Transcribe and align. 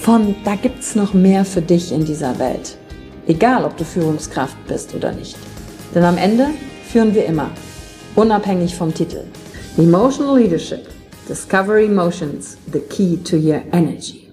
von, 0.00 0.34
da 0.44 0.54
gibt's 0.54 0.94
noch 0.94 1.12
mehr 1.12 1.44
für 1.44 1.60
dich 1.60 1.92
in 1.92 2.04
dieser 2.04 2.38
Welt. 2.38 2.76
Egal, 3.26 3.64
ob 3.64 3.76
du 3.76 3.84
Führungskraft 3.84 4.56
bist 4.66 4.94
oder 4.94 5.12
nicht. 5.12 5.36
Denn 5.94 6.04
am 6.04 6.16
Ende 6.16 6.46
führen 6.90 7.14
wir 7.14 7.26
immer, 7.26 7.50
unabhängig 8.14 8.74
vom 8.74 8.94
Titel. 8.94 9.24
Emotional 9.76 10.38
Leadership. 10.38 10.88
Discover 11.28 11.78
Emotions, 11.78 12.56
the 12.72 12.80
key 12.80 13.18
to 13.18 13.36
your 13.36 13.60
energy. 13.72 14.30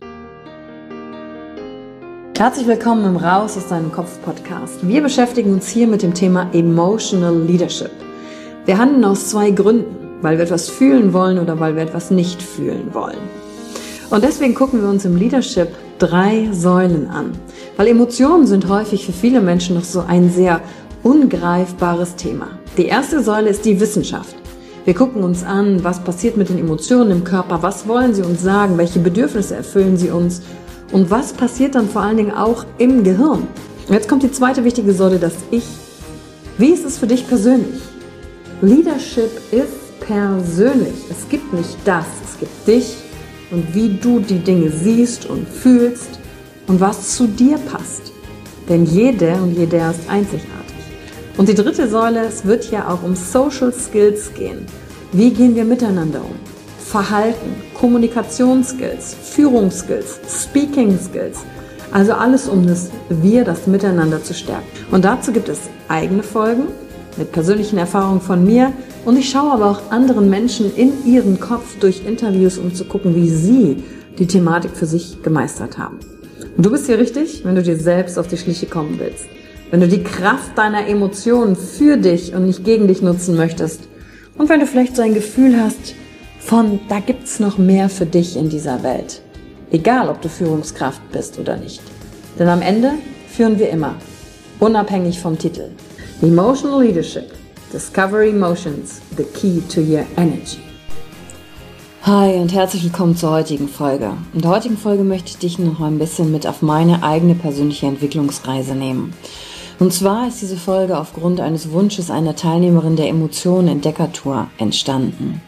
Herzlich 2.37 2.67
willkommen 2.67 3.05
im 3.05 3.17
Raus 3.17 3.57
aus 3.57 3.67
deinem 3.67 3.91
Kopf 3.91 4.21
Podcast. 4.23 4.87
Wir 4.87 5.01
beschäftigen 5.01 5.53
uns 5.53 5.67
hier 5.67 5.87
mit 5.87 6.03
dem 6.03 6.13
Thema 6.13 6.49
Emotional 6.53 7.37
Leadership. 7.37 7.91
Wir 8.65 8.77
handeln 8.77 9.03
aus 9.03 9.27
zwei 9.27 9.51
Gründen, 9.51 10.21
weil 10.21 10.37
wir 10.37 10.45
etwas 10.45 10.69
fühlen 10.69 11.11
wollen 11.11 11.39
oder 11.39 11.59
weil 11.59 11.75
wir 11.75 11.83
etwas 11.83 12.11
nicht 12.11 12.41
fühlen 12.41 12.93
wollen. 12.93 13.44
Und 14.09 14.23
deswegen 14.23 14.53
gucken 14.53 14.81
wir 14.81 14.89
uns 14.89 15.05
im 15.05 15.15
Leadership 15.15 15.69
drei 15.97 16.49
Säulen 16.51 17.09
an, 17.09 17.31
weil 17.77 17.87
Emotionen 17.87 18.45
sind 18.45 18.67
häufig 18.67 19.05
für 19.05 19.13
viele 19.13 19.41
Menschen 19.41 19.75
noch 19.75 19.83
so 19.83 20.01
ein 20.07 20.29
sehr 20.29 20.61
ungreifbares 21.03 22.15
Thema. 22.15 22.47
Die 22.77 22.85
erste 22.85 23.23
Säule 23.23 23.49
ist 23.49 23.65
die 23.65 23.79
Wissenschaft. 23.79 24.35
Wir 24.85 24.93
gucken 24.93 25.23
uns 25.23 25.43
an, 25.43 25.83
was 25.83 26.03
passiert 26.03 26.37
mit 26.37 26.49
den 26.49 26.59
Emotionen 26.59 27.11
im 27.11 27.23
Körper, 27.23 27.63
was 27.63 27.87
wollen 27.87 28.13
sie 28.13 28.21
uns 28.21 28.43
sagen, 28.43 28.77
welche 28.77 28.99
Bedürfnisse 28.99 29.55
erfüllen 29.55 29.97
sie 29.97 30.11
uns 30.11 30.41
und 30.91 31.09
was 31.09 31.33
passiert 31.33 31.73
dann 31.73 31.89
vor 31.89 32.03
allen 32.03 32.17
Dingen 32.17 32.33
auch 32.33 32.65
im 32.77 33.03
Gehirn. 33.03 33.47
Und 33.87 33.93
jetzt 33.93 34.07
kommt 34.07 34.23
die 34.23 34.31
zweite 34.31 34.63
wichtige 34.63 34.93
Säule, 34.93 35.17
das 35.17 35.33
Ich. 35.49 35.65
Wie 36.57 36.69
ist 36.69 36.85
es 36.85 36.97
für 36.97 37.07
dich 37.07 37.27
persönlich? 37.27 37.81
Leadership 38.61 39.31
ist 39.51 39.99
persönlich. 39.99 40.95
Es 41.09 41.27
gibt 41.29 41.51
nicht 41.53 41.77
das, 41.83 42.05
es 42.23 42.39
gibt 42.39 42.67
dich 42.67 42.95
und 43.55 43.73
wie 43.73 43.97
du 44.01 44.19
die 44.19 44.39
Dinge 44.39 44.69
siehst 44.69 45.25
und 45.25 45.47
fühlst 45.47 46.19
und 46.67 46.81
was 46.81 47.15
zu 47.15 47.25
dir 47.27 47.57
passt. 47.57 48.11
Denn 48.67 48.85
jede 48.85 49.33
und 49.35 49.53
jeder 49.53 49.91
ist 49.91 50.09
einzigartig. 50.09 50.51
Und 51.37 51.47
die 51.47 51.55
dritte 51.55 51.87
Säule, 51.87 52.25
es 52.25 52.45
wird 52.45 52.69
ja 52.71 52.89
auch 52.89 53.03
um 53.03 53.15
Social 53.15 53.73
Skills 53.73 54.33
gehen. 54.33 54.65
Wie 55.13 55.31
gehen 55.31 55.55
wir 55.55 55.63
miteinander 55.63 56.19
um? 56.19 56.35
Verhalten, 56.79 57.55
Kommunikationsskills, 57.73 59.15
Führungsskills, 59.23 60.19
Speaking 60.27 60.99
Skills. 60.99 61.39
Also 61.91 62.13
alles 62.13 62.49
um 62.49 62.67
das 62.67 62.89
Wir, 63.09 63.45
das 63.45 63.67
Miteinander 63.67 64.21
zu 64.21 64.33
stärken. 64.33 64.65
Und 64.91 65.05
dazu 65.05 65.31
gibt 65.31 65.47
es 65.47 65.59
eigene 65.87 66.23
Folgen 66.23 66.63
mit 67.15 67.31
persönlichen 67.31 67.77
Erfahrungen 67.77 68.21
von 68.21 68.43
mir 68.43 68.73
und 69.05 69.17
ich 69.17 69.29
schaue 69.29 69.51
aber 69.51 69.69
auch 69.69 69.91
anderen 69.91 70.29
Menschen 70.29 70.75
in 70.75 71.05
ihren 71.05 71.39
Kopf 71.39 71.77
durch 71.79 72.05
Interviews, 72.05 72.57
um 72.57 72.73
zu 72.73 72.85
gucken, 72.85 73.15
wie 73.15 73.29
sie 73.29 73.83
die 74.17 74.25
Thematik 74.25 74.71
für 74.75 74.87
sich 74.87 75.21
gemeistert 75.21 75.77
haben. 75.77 75.99
Und 76.57 76.65
du 76.65 76.71
bist 76.71 76.87
hier 76.87 76.97
richtig, 76.97 77.45
wenn 77.45 77.55
du 77.55 77.61
dir 77.61 77.77
selbst 77.77 78.17
auf 78.17 78.27
die 78.27 78.37
Schliche 78.37 78.65
kommen 78.65 78.99
willst. 78.99 79.25
Wenn 79.71 79.81
du 79.81 79.87
die 79.87 80.03
Kraft 80.03 80.57
deiner 80.57 80.87
Emotionen 80.87 81.55
für 81.55 81.97
dich 81.97 82.33
und 82.33 82.45
nicht 82.45 82.63
gegen 82.63 82.87
dich 82.87 83.01
nutzen 83.01 83.35
möchtest. 83.35 83.81
Und 84.37 84.49
wenn 84.49 84.59
du 84.59 84.67
vielleicht 84.67 84.95
so 84.95 85.01
ein 85.01 85.13
Gefühl 85.13 85.59
hast 85.59 85.95
von, 86.39 86.79
da 86.89 86.99
gibt's 86.99 87.39
noch 87.39 87.57
mehr 87.57 87.89
für 87.89 88.05
dich 88.05 88.37
in 88.37 88.49
dieser 88.49 88.83
Welt. 88.83 89.21
Egal, 89.71 90.09
ob 90.09 90.21
du 90.21 90.29
Führungskraft 90.29 91.01
bist 91.11 91.39
oder 91.39 91.57
nicht. 91.57 91.81
Denn 92.39 92.47
am 92.47 92.61
Ende 92.61 92.93
führen 93.27 93.59
wir 93.59 93.69
immer, 93.69 93.95
unabhängig 94.59 95.19
vom 95.19 95.37
Titel. 95.37 95.69
Emotional 96.21 96.83
Leadership. 96.83 97.31
Discover 97.75 98.23
Emotions, 98.23 99.01
the 99.17 99.25
key 99.25 99.59
to 99.67 99.81
your 99.81 100.05
energy. 100.15 100.59
Hi 102.03 102.35
und 102.39 102.53
herzlich 102.53 102.85
willkommen 102.85 103.17
zur 103.17 103.31
heutigen 103.31 103.67
Folge. 103.67 104.13
In 104.33 104.39
der 104.39 104.51
heutigen 104.51 104.77
Folge 104.77 105.03
möchte 105.03 105.31
ich 105.31 105.39
dich 105.39 105.59
noch 105.59 105.81
ein 105.81 105.99
bisschen 105.99 106.31
mit 106.31 106.47
auf 106.47 106.61
meine 106.61 107.03
eigene 107.03 107.35
persönliche 107.35 107.87
Entwicklungsreise 107.87 108.75
nehmen. 108.75 109.13
Und 109.77 109.91
zwar 109.91 110.29
ist 110.29 110.41
diese 110.41 110.55
Folge 110.55 110.97
aufgrund 110.97 111.41
eines 111.41 111.69
Wunsches 111.69 112.09
einer 112.09 112.37
Teilnehmerin 112.37 112.95
der 112.95 113.09
Emotionen 113.09 113.67
Entdeckertour 113.67 114.47
entstanden. 114.57 115.41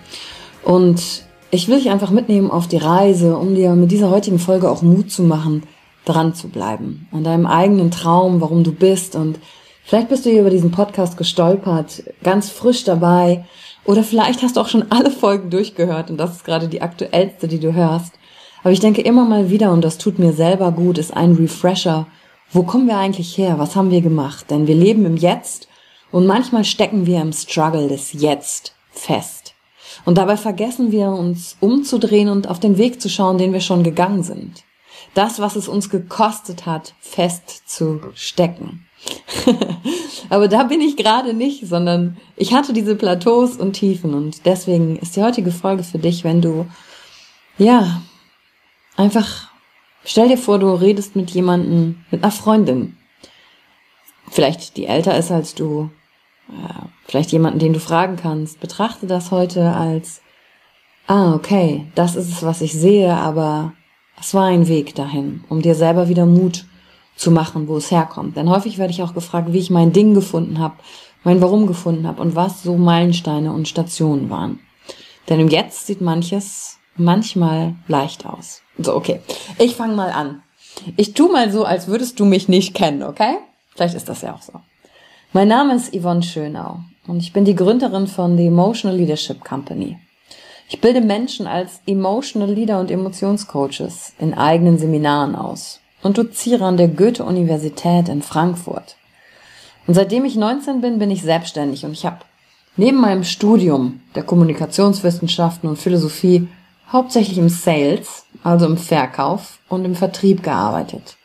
Und 0.66 1.24
ich 1.50 1.70
will 1.70 1.78
dich 1.78 1.92
einfach 1.92 2.12
mitnehmen 2.12 2.52
auf 2.52 2.68
die 2.68 2.76
Reise, 2.76 3.38
um 3.38 3.56
dir 3.56 3.72
mit 3.72 3.92
dieser 3.92 4.10
heutigen 4.10 4.40
Folge 4.40 4.70
auch 4.70 4.82
Mut 4.82 5.12
zu 5.12 5.24
machen, 5.24 5.64
dran 6.04 6.36
zu 6.36 6.50
bleiben. 6.50 7.08
An 7.14 7.24
deinem 7.24 7.46
eigenen 7.46 7.90
Traum, 7.90 8.42
warum 8.42 8.66
du 8.66 8.74
bist 8.74 9.16
und 9.16 9.40
Vielleicht 9.88 10.10
bist 10.10 10.26
du 10.26 10.30
hier 10.30 10.42
über 10.42 10.50
diesen 10.50 10.72
Podcast 10.72 11.16
gestolpert, 11.16 12.04
ganz 12.22 12.50
frisch 12.50 12.84
dabei. 12.84 13.46
Oder 13.86 14.04
vielleicht 14.04 14.44
hast 14.44 14.58
du 14.58 14.60
auch 14.60 14.68
schon 14.68 14.92
alle 14.92 15.10
Folgen 15.10 15.50
durchgehört 15.50 16.10
und 16.10 16.18
das 16.18 16.32
ist 16.32 16.44
gerade 16.44 16.68
die 16.68 16.82
aktuellste, 16.82 17.48
die 17.48 17.62
du 17.62 17.72
hörst. 17.72 18.12
Aber 18.64 18.74
ich 18.74 18.82
denke 18.82 19.00
immer 19.00 19.24
mal 19.24 19.50
wieder, 19.50 19.72
und 19.72 19.82
das 19.86 19.98
tut 19.98 20.20
mir 20.20 20.34
selber 20.34 20.74
gut, 20.74 20.98
ist 20.98 21.16
ein 21.16 21.36
Refresher. 21.36 22.06
Wo 22.52 22.64
kommen 22.64 22.88
wir 22.88 22.98
eigentlich 22.98 23.38
her? 23.38 23.60
Was 23.60 23.78
haben 23.78 23.90
wir 23.90 24.02
gemacht? 24.02 24.52
Denn 24.52 24.68
wir 24.68 24.76
leben 24.76 25.06
im 25.06 25.16
Jetzt 25.16 25.70
und 26.12 26.26
manchmal 26.26 26.66
stecken 26.66 27.06
wir 27.06 27.22
im 27.22 27.32
Struggle 27.32 27.88
des 27.88 28.12
Jetzt 28.12 28.76
fest. 28.92 29.54
Und 30.04 30.18
dabei 30.18 30.36
vergessen 30.36 30.92
wir 30.92 31.12
uns 31.12 31.56
umzudrehen 31.62 32.28
und 32.28 32.50
auf 32.50 32.60
den 32.60 32.78
Weg 32.78 33.02
zu 33.02 33.08
schauen, 33.08 33.38
den 33.38 33.54
wir 33.54 33.62
schon 33.62 33.84
gegangen 33.84 34.24
sind. 34.24 34.66
Das, 35.14 35.40
was 35.40 35.56
es 35.56 35.70
uns 35.70 35.90
gekostet 35.90 36.66
hat, 36.66 36.94
fest 37.00 37.70
zu 37.70 38.02
stecken. 38.16 38.87
Aber 40.30 40.48
da 40.48 40.64
bin 40.64 40.82
ich 40.82 40.98
gerade 40.98 41.34
nicht, 41.34 41.68
sondern 41.68 42.18
ich 42.36 42.54
hatte 42.54 42.74
diese 42.74 42.96
Plateaus 42.96 43.58
und 43.58 43.74
Tiefen 43.74 44.14
und 44.14 44.46
deswegen 44.46 44.98
ist 44.98 45.16
die 45.16 45.24
heutige 45.24 45.52
Folge 45.52 45.84
für 45.84 46.00
dich, 46.00 46.24
wenn 46.24 46.42
du, 46.42 46.66
ja, 47.58 48.02
einfach, 48.96 49.50
stell 50.04 50.28
dir 50.28 50.38
vor, 50.38 50.60
du 50.60 50.74
redest 50.74 51.16
mit 51.16 51.32
jemandem, 51.32 52.04
mit 52.12 52.24
einer 52.24 52.32
Freundin. 52.32 52.98
Vielleicht 54.30 54.76
die 54.76 54.88
älter 54.88 55.18
ist 55.18 55.32
als 55.32 55.56
du, 55.56 55.90
vielleicht 57.06 57.32
jemanden, 57.32 57.60
den 57.60 57.74
du 57.74 57.80
fragen 57.80 58.18
kannst. 58.18 58.60
Betrachte 58.60 59.08
das 59.08 59.32
heute 59.32 59.74
als, 59.74 60.22
ah, 61.08 61.34
okay, 61.34 61.88
das 61.96 62.16
ist 62.16 62.30
es, 62.30 62.44
was 62.44 62.62
ich 62.62 62.74
sehe, 62.74 63.14
aber 63.14 63.74
es 64.20 64.34
war 64.34 64.46
ein 64.46 64.68
Weg 64.68 64.96
dahin, 64.96 65.44
um 65.50 65.62
dir 65.62 65.76
selber 65.76 66.10
wieder 66.10 66.26
Mut 66.26 66.66
zu 67.18 67.32
machen, 67.32 67.68
wo 67.68 67.78
es 67.78 67.92
herkommt. 67.92 68.38
Denn 68.38 68.50
häufig 68.50 68.78
werde 68.78 68.92
ich 68.94 69.04
auch 69.04 69.14
gefragt, 69.14 69.52
wie 69.52 69.60
ich 69.60 69.70
mein 69.70 69.92
Ding 69.92 70.14
gefunden 70.14 70.60
habe, 70.60 70.76
mein 71.24 71.42
Warum 71.42 71.68
gefunden 71.68 72.08
habe 72.08 72.22
und 72.22 72.36
was 72.36 72.64
so 72.64 72.78
Meilensteine 72.78 73.52
und 73.52 73.68
Stationen 73.68 74.30
waren. 74.30 74.60
Denn 75.28 75.40
im 75.40 75.50
Jetzt 75.50 75.88
sieht 75.88 76.00
manches 76.00 76.78
manchmal 76.96 77.76
leicht 77.88 78.26
aus. 78.26 78.62
So, 78.78 78.96
okay. 78.96 79.20
Ich 79.60 79.76
fange 79.76 79.96
mal 79.96 80.12
an. 80.12 80.42
Ich 80.96 81.14
tu 81.14 81.30
mal 81.32 81.52
so, 81.52 81.66
als 81.66 81.88
würdest 81.88 82.20
du 82.20 82.26
mich 82.26 82.48
nicht 82.48 82.74
kennen, 82.74 83.04
okay? 83.04 83.38
Vielleicht 83.76 83.96
ist 83.96 84.08
das 84.08 84.22
ja 84.22 84.34
auch 84.34 84.42
so. 84.42 84.54
Mein 85.34 85.48
Name 85.48 85.76
ist 85.76 85.94
Yvonne 85.94 86.24
Schönau 86.24 86.80
und 87.08 87.20
ich 87.20 87.34
bin 87.34 87.46
die 87.46 87.56
Gründerin 87.56 88.08
von 88.08 88.38
The 88.38 88.48
Emotional 88.48 88.98
Leadership 88.98 89.44
Company. 89.44 89.98
Ich 90.70 90.80
bilde 90.82 91.02
Menschen 91.02 91.48
als 91.48 91.82
Emotional 91.86 92.52
Leader 92.52 92.80
und 92.80 92.92
Emotionscoaches 92.92 94.14
in 94.20 94.34
eigenen 94.34 94.78
Seminaren 94.78 95.36
aus 95.36 95.82
und 96.08 96.18
doziere 96.18 96.66
an 96.66 96.78
der 96.78 96.88
Goethe-Universität 96.88 98.10
in 98.10 98.22
Frankfurt. 98.22 98.96
Und 99.86 99.94
seitdem 99.94 100.26
ich 100.26 100.36
19 100.36 100.82
bin, 100.82 101.00
bin 101.00 101.12
ich 101.12 101.22
selbstständig 101.22 101.86
und 101.86 101.92
ich 101.92 102.06
habe 102.06 102.20
neben 102.78 103.00
meinem 103.00 103.24
Studium 103.24 104.00
der 104.16 104.24
Kommunikationswissenschaften 104.24 105.70
und 105.70 105.78
Philosophie 105.78 106.48
hauptsächlich 106.92 107.38
im 107.38 107.50
Sales, 107.50 108.26
also 108.44 108.66
im 108.66 108.78
Verkauf 108.78 109.60
und 109.68 109.84
im 109.86 109.96
Vertrieb 109.96 110.44
gearbeitet. 110.44 111.18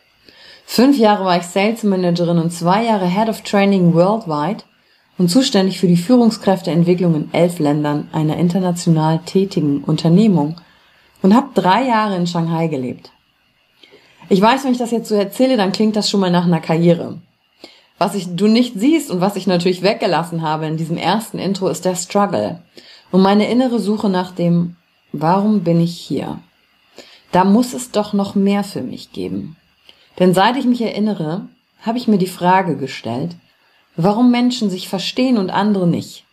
Fünf 0.67 0.99
Jahre 0.99 1.25
war 1.25 1.37
ich 1.37 1.45
Sales 1.45 1.85
Managerin 1.85 2.39
und 2.39 2.53
zwei 2.53 2.85
Jahre 2.85 3.07
Head 3.07 3.29
of 3.29 3.43
Training 3.43 3.95
Worldwide 3.95 4.65
und 5.19 5.29
zuständig 5.29 5.79
für 5.79 5.87
die 5.87 5.97
Führungskräfteentwicklung 5.97 7.15
in 7.15 7.35
elf 7.35 7.59
Ländern 7.59 8.09
einer 8.13 8.37
international 8.37 9.21
tätigen 9.25 9.85
Unternehmung 9.85 10.57
und 11.23 11.35
habe 11.35 11.51
drei 11.55 11.87
Jahre 11.87 12.17
in 12.17 12.27
Shanghai 12.27 12.67
gelebt. 12.67 13.13
Ich 14.33 14.41
weiß, 14.41 14.65
wenn 14.65 14.73
ich 14.73 14.79
das 14.79 14.93
jetzt 14.93 15.11
so 15.11 15.15
erzähle, 15.15 15.59
dann 15.59 15.73
klingt 15.73 15.95
das 15.95 16.09
schon 16.09 16.21
mal 16.21 16.31
nach 16.31 16.47
einer 16.47 16.63
Karriere. 16.63 17.19
Was 17.99 18.15
ich, 18.15 18.35
du 18.35 18.47
nicht 18.47 18.73
siehst 18.81 19.11
und 19.11 19.21
was 19.21 19.37
ich 19.37 19.47
natürlich 19.47 19.83
weggelassen 19.83 20.41
habe 20.41 20.65
in 20.65 20.79
diesem 20.79 20.97
ersten 20.97 21.39
Intro 21.39 21.69
ist 21.69 21.85
der 21.85 21.97
Struggle 21.97 22.63
und 23.11 23.21
meine 23.21 23.51
innere 23.51 23.79
Suche 23.79 24.09
nach 24.09 24.33
dem, 24.33 24.77
warum 25.13 25.65
bin 25.65 25.83
ich 25.83 25.99
hier? 25.99 26.39
Da 27.31 27.45
muss 27.45 27.75
es 27.75 27.91
doch 27.91 28.15
noch 28.15 28.35
mehr 28.35 28.65
für 28.65 28.81
mich 28.81 29.13
geben. 29.13 29.59
Denn 30.19 30.33
seit 30.33 30.57
ich 30.57 30.65
mich 30.65 30.81
erinnere, 30.81 31.47
habe 31.83 31.99
ich 31.99 32.09
mir 32.09 32.17
die 32.17 32.27
Frage 32.27 32.79
gestellt, 32.79 33.37
warum 33.97 34.31
Menschen 34.31 34.71
sich 34.71 34.89
verstehen 34.89 35.37
und 35.37 35.51
andere 35.51 35.87
nicht. 35.87 36.25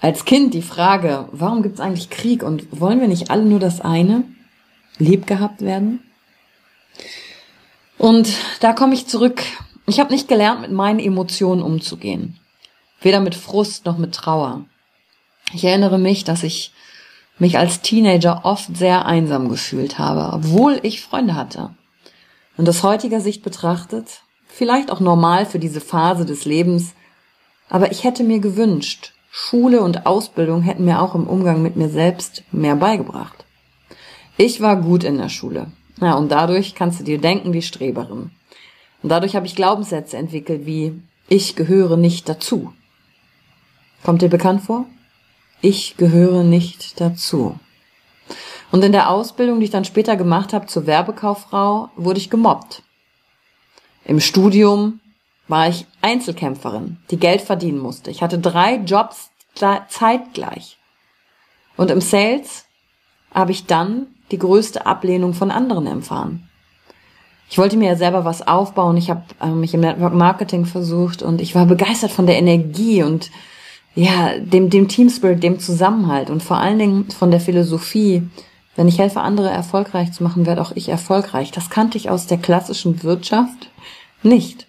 Als 0.00 0.26
Kind 0.26 0.54
die 0.54 0.62
Frage, 0.62 1.28
warum 1.32 1.64
gibt 1.64 1.74
es 1.74 1.80
eigentlich 1.80 2.08
Krieg 2.08 2.44
und 2.44 2.80
wollen 2.80 3.00
wir 3.00 3.08
nicht 3.08 3.32
alle 3.32 3.44
nur 3.44 3.58
das 3.58 3.80
eine, 3.80 4.22
lieb 4.98 5.26
gehabt 5.26 5.62
werden? 5.62 6.05
Und 7.98 8.28
da 8.60 8.72
komme 8.72 8.94
ich 8.94 9.06
zurück. 9.06 9.42
Ich 9.86 10.00
habe 10.00 10.12
nicht 10.12 10.28
gelernt, 10.28 10.60
mit 10.60 10.72
meinen 10.72 10.98
Emotionen 10.98 11.62
umzugehen. 11.62 12.38
Weder 13.00 13.20
mit 13.20 13.34
Frust 13.34 13.84
noch 13.86 13.98
mit 13.98 14.14
Trauer. 14.14 14.64
Ich 15.52 15.64
erinnere 15.64 15.98
mich, 15.98 16.24
dass 16.24 16.42
ich 16.42 16.72
mich 17.38 17.58
als 17.58 17.82
Teenager 17.82 18.40
oft 18.44 18.76
sehr 18.76 19.06
einsam 19.06 19.48
gefühlt 19.48 19.98
habe, 19.98 20.32
obwohl 20.32 20.80
ich 20.82 21.02
Freunde 21.02 21.34
hatte. 21.34 21.70
Und 22.56 22.68
aus 22.68 22.82
heutiger 22.82 23.20
Sicht 23.20 23.42
betrachtet, 23.42 24.22
vielleicht 24.46 24.90
auch 24.90 25.00
normal 25.00 25.46
für 25.46 25.58
diese 25.58 25.80
Phase 25.80 26.24
des 26.24 26.46
Lebens, 26.46 26.94
aber 27.68 27.92
ich 27.92 28.04
hätte 28.04 28.24
mir 28.24 28.38
gewünscht, 28.38 29.12
Schule 29.30 29.82
und 29.82 30.06
Ausbildung 30.06 30.62
hätten 30.62 30.86
mir 30.86 31.02
auch 31.02 31.14
im 31.14 31.26
Umgang 31.26 31.60
mit 31.62 31.76
mir 31.76 31.90
selbst 31.90 32.42
mehr 32.52 32.76
beigebracht. 32.76 33.44
Ich 34.38 34.62
war 34.62 34.76
gut 34.76 35.04
in 35.04 35.18
der 35.18 35.28
Schule. 35.28 35.66
Ja, 36.00 36.14
und 36.14 36.30
dadurch 36.30 36.74
kannst 36.74 37.00
du 37.00 37.04
dir 37.04 37.18
denken, 37.18 37.52
die 37.52 37.62
Streberin. 37.62 38.30
Und 39.02 39.08
dadurch 39.08 39.34
habe 39.36 39.46
ich 39.46 39.56
Glaubenssätze 39.56 40.16
entwickelt 40.16 40.66
wie 40.66 41.00
ich 41.28 41.56
gehöre 41.56 41.96
nicht 41.96 42.28
dazu. 42.28 42.72
Kommt 44.04 44.22
dir 44.22 44.28
bekannt 44.28 44.62
vor? 44.62 44.86
Ich 45.60 45.96
gehöre 45.96 46.44
nicht 46.44 47.00
dazu. 47.00 47.58
Und 48.70 48.84
in 48.84 48.92
der 48.92 49.10
Ausbildung, 49.10 49.58
die 49.58 49.64
ich 49.64 49.70
dann 49.70 49.84
später 49.84 50.16
gemacht 50.16 50.52
habe 50.52 50.66
zur 50.66 50.86
Werbekauffrau, 50.86 51.90
wurde 51.96 52.18
ich 52.18 52.30
gemobbt. 52.30 52.82
Im 54.04 54.20
Studium 54.20 55.00
war 55.48 55.68
ich 55.68 55.86
Einzelkämpferin, 56.02 56.98
die 57.10 57.18
Geld 57.18 57.40
verdienen 57.40 57.78
musste. 57.78 58.10
Ich 58.10 58.22
hatte 58.22 58.38
drei 58.38 58.76
Jobs 58.76 59.30
zeitgleich. 59.88 60.78
Und 61.76 61.90
im 61.90 62.00
Sales 62.00 62.66
habe 63.32 63.52
ich 63.52 63.66
dann 63.66 64.06
die 64.30 64.38
größte 64.38 64.86
Ablehnung 64.86 65.34
von 65.34 65.50
anderen 65.50 65.86
erfahren. 65.86 66.48
Ich 67.48 67.58
wollte 67.58 67.76
mir 67.76 67.90
ja 67.90 67.96
selber 67.96 68.24
was 68.24 68.46
aufbauen. 68.46 68.96
Ich 68.96 69.08
habe 69.08 69.22
äh, 69.40 69.46
mich 69.46 69.72
im 69.74 69.80
Network 69.80 70.14
Marketing 70.14 70.66
versucht 70.66 71.22
und 71.22 71.40
ich 71.40 71.54
war 71.54 71.66
begeistert 71.66 72.10
von 72.10 72.26
der 72.26 72.38
Energie 72.38 73.02
und 73.02 73.30
ja, 73.94 74.38
dem, 74.38 74.68
dem 74.68 74.88
Team 74.88 75.08
Spirit, 75.08 75.42
dem 75.42 75.58
Zusammenhalt 75.58 76.28
und 76.28 76.42
vor 76.42 76.58
allen 76.58 76.78
Dingen 76.78 77.10
von 77.10 77.30
der 77.30 77.40
Philosophie, 77.40 78.28
wenn 78.74 78.88
ich 78.88 78.98
helfe, 78.98 79.20
andere 79.20 79.48
erfolgreich 79.48 80.12
zu 80.12 80.22
machen, 80.22 80.44
werde 80.44 80.60
auch 80.60 80.72
ich 80.74 80.90
erfolgreich. 80.90 81.50
Das 81.50 81.70
kannte 81.70 81.96
ich 81.96 82.10
aus 82.10 82.26
der 82.26 82.36
klassischen 82.36 83.02
Wirtschaft 83.02 83.70
nicht. 84.22 84.66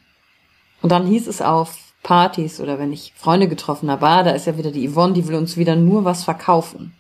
Und 0.82 0.92
dann 0.92 1.08
hieß 1.08 1.28
es 1.28 1.42
auf 1.42 1.78
Partys 2.04 2.62
oder 2.62 2.80
wenn 2.80 2.94
ich 2.94 3.14
Freunde 3.18 3.50
getroffen 3.50 3.92
habe, 3.92 4.08
ah, 4.08 4.24
da 4.24 4.32
ist 4.32 4.48
ja 4.48 4.58
wieder 4.58 4.72
die 4.72 4.90
Yvonne, 4.90 5.14
die 5.14 5.28
will 5.28 5.36
uns 5.36 5.58
wieder 5.58 5.76
nur 5.76 6.06
was 6.06 6.24
verkaufen. 6.24 6.94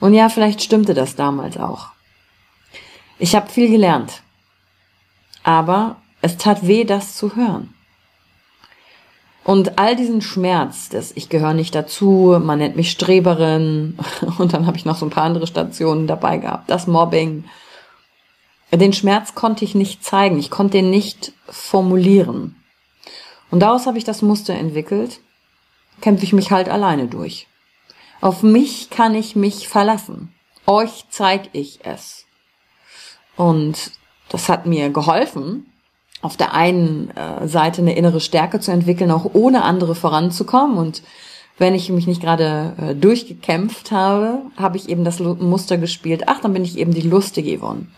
Und 0.00 0.14
ja, 0.14 0.28
vielleicht 0.28 0.62
stimmte 0.62 0.94
das 0.94 1.16
damals 1.16 1.56
auch. 1.56 1.88
Ich 3.18 3.34
habe 3.34 3.48
viel 3.50 3.70
gelernt. 3.70 4.22
Aber 5.42 5.96
es 6.20 6.36
tat 6.36 6.66
weh, 6.66 6.84
das 6.84 7.16
zu 7.16 7.36
hören. 7.36 7.74
Und 9.44 9.78
all 9.78 9.94
diesen 9.94 10.22
Schmerz, 10.22 10.88
dass 10.88 11.12
ich 11.12 11.28
gehöre 11.28 11.52
nicht 11.52 11.74
dazu, 11.74 12.38
man 12.42 12.58
nennt 12.58 12.76
mich 12.76 12.90
Streberin 12.90 13.98
und 14.38 14.54
dann 14.54 14.66
habe 14.66 14.78
ich 14.78 14.86
noch 14.86 14.96
so 14.96 15.04
ein 15.04 15.10
paar 15.10 15.24
andere 15.24 15.46
Stationen 15.46 16.06
dabei 16.06 16.38
gehabt, 16.38 16.70
das 16.70 16.86
Mobbing. 16.86 17.44
Den 18.72 18.94
Schmerz 18.94 19.34
konnte 19.34 19.64
ich 19.64 19.74
nicht 19.74 20.02
zeigen, 20.02 20.38
ich 20.38 20.50
konnte 20.50 20.78
ihn 20.78 20.90
nicht 20.90 21.32
formulieren. 21.46 22.56
Und 23.50 23.60
daraus 23.60 23.86
habe 23.86 23.98
ich 23.98 24.04
das 24.04 24.22
Muster 24.22 24.54
entwickelt, 24.54 25.20
kämpfe 26.00 26.24
ich 26.24 26.32
mich 26.32 26.50
halt 26.50 26.68
alleine 26.70 27.06
durch. 27.06 27.46
Auf 28.24 28.42
mich 28.42 28.88
kann 28.88 29.14
ich 29.14 29.36
mich 29.36 29.68
verlassen. 29.68 30.32
Euch 30.66 31.04
zeige 31.10 31.50
ich 31.52 31.80
es. 31.82 32.24
Und 33.36 33.92
das 34.30 34.48
hat 34.48 34.64
mir 34.64 34.88
geholfen, 34.88 35.70
auf 36.22 36.38
der 36.38 36.54
einen 36.54 37.10
äh, 37.10 37.46
Seite 37.46 37.82
eine 37.82 37.94
innere 37.94 38.20
Stärke 38.20 38.60
zu 38.60 38.70
entwickeln, 38.70 39.10
auch 39.10 39.34
ohne 39.34 39.62
andere 39.62 39.94
voranzukommen. 39.94 40.78
Und 40.78 41.02
wenn 41.58 41.74
ich 41.74 41.90
mich 41.90 42.06
nicht 42.06 42.22
gerade 42.22 42.72
äh, 42.78 42.94
durchgekämpft 42.94 43.90
habe, 43.90 44.40
habe 44.56 44.78
ich 44.78 44.88
eben 44.88 45.04
das 45.04 45.20
Muster 45.20 45.76
gespielt. 45.76 46.22
Ach, 46.26 46.40
dann 46.40 46.54
bin 46.54 46.64
ich 46.64 46.78
eben 46.78 46.94
die 46.94 47.02
lustige 47.02 47.58
Yvonne, 47.58 47.88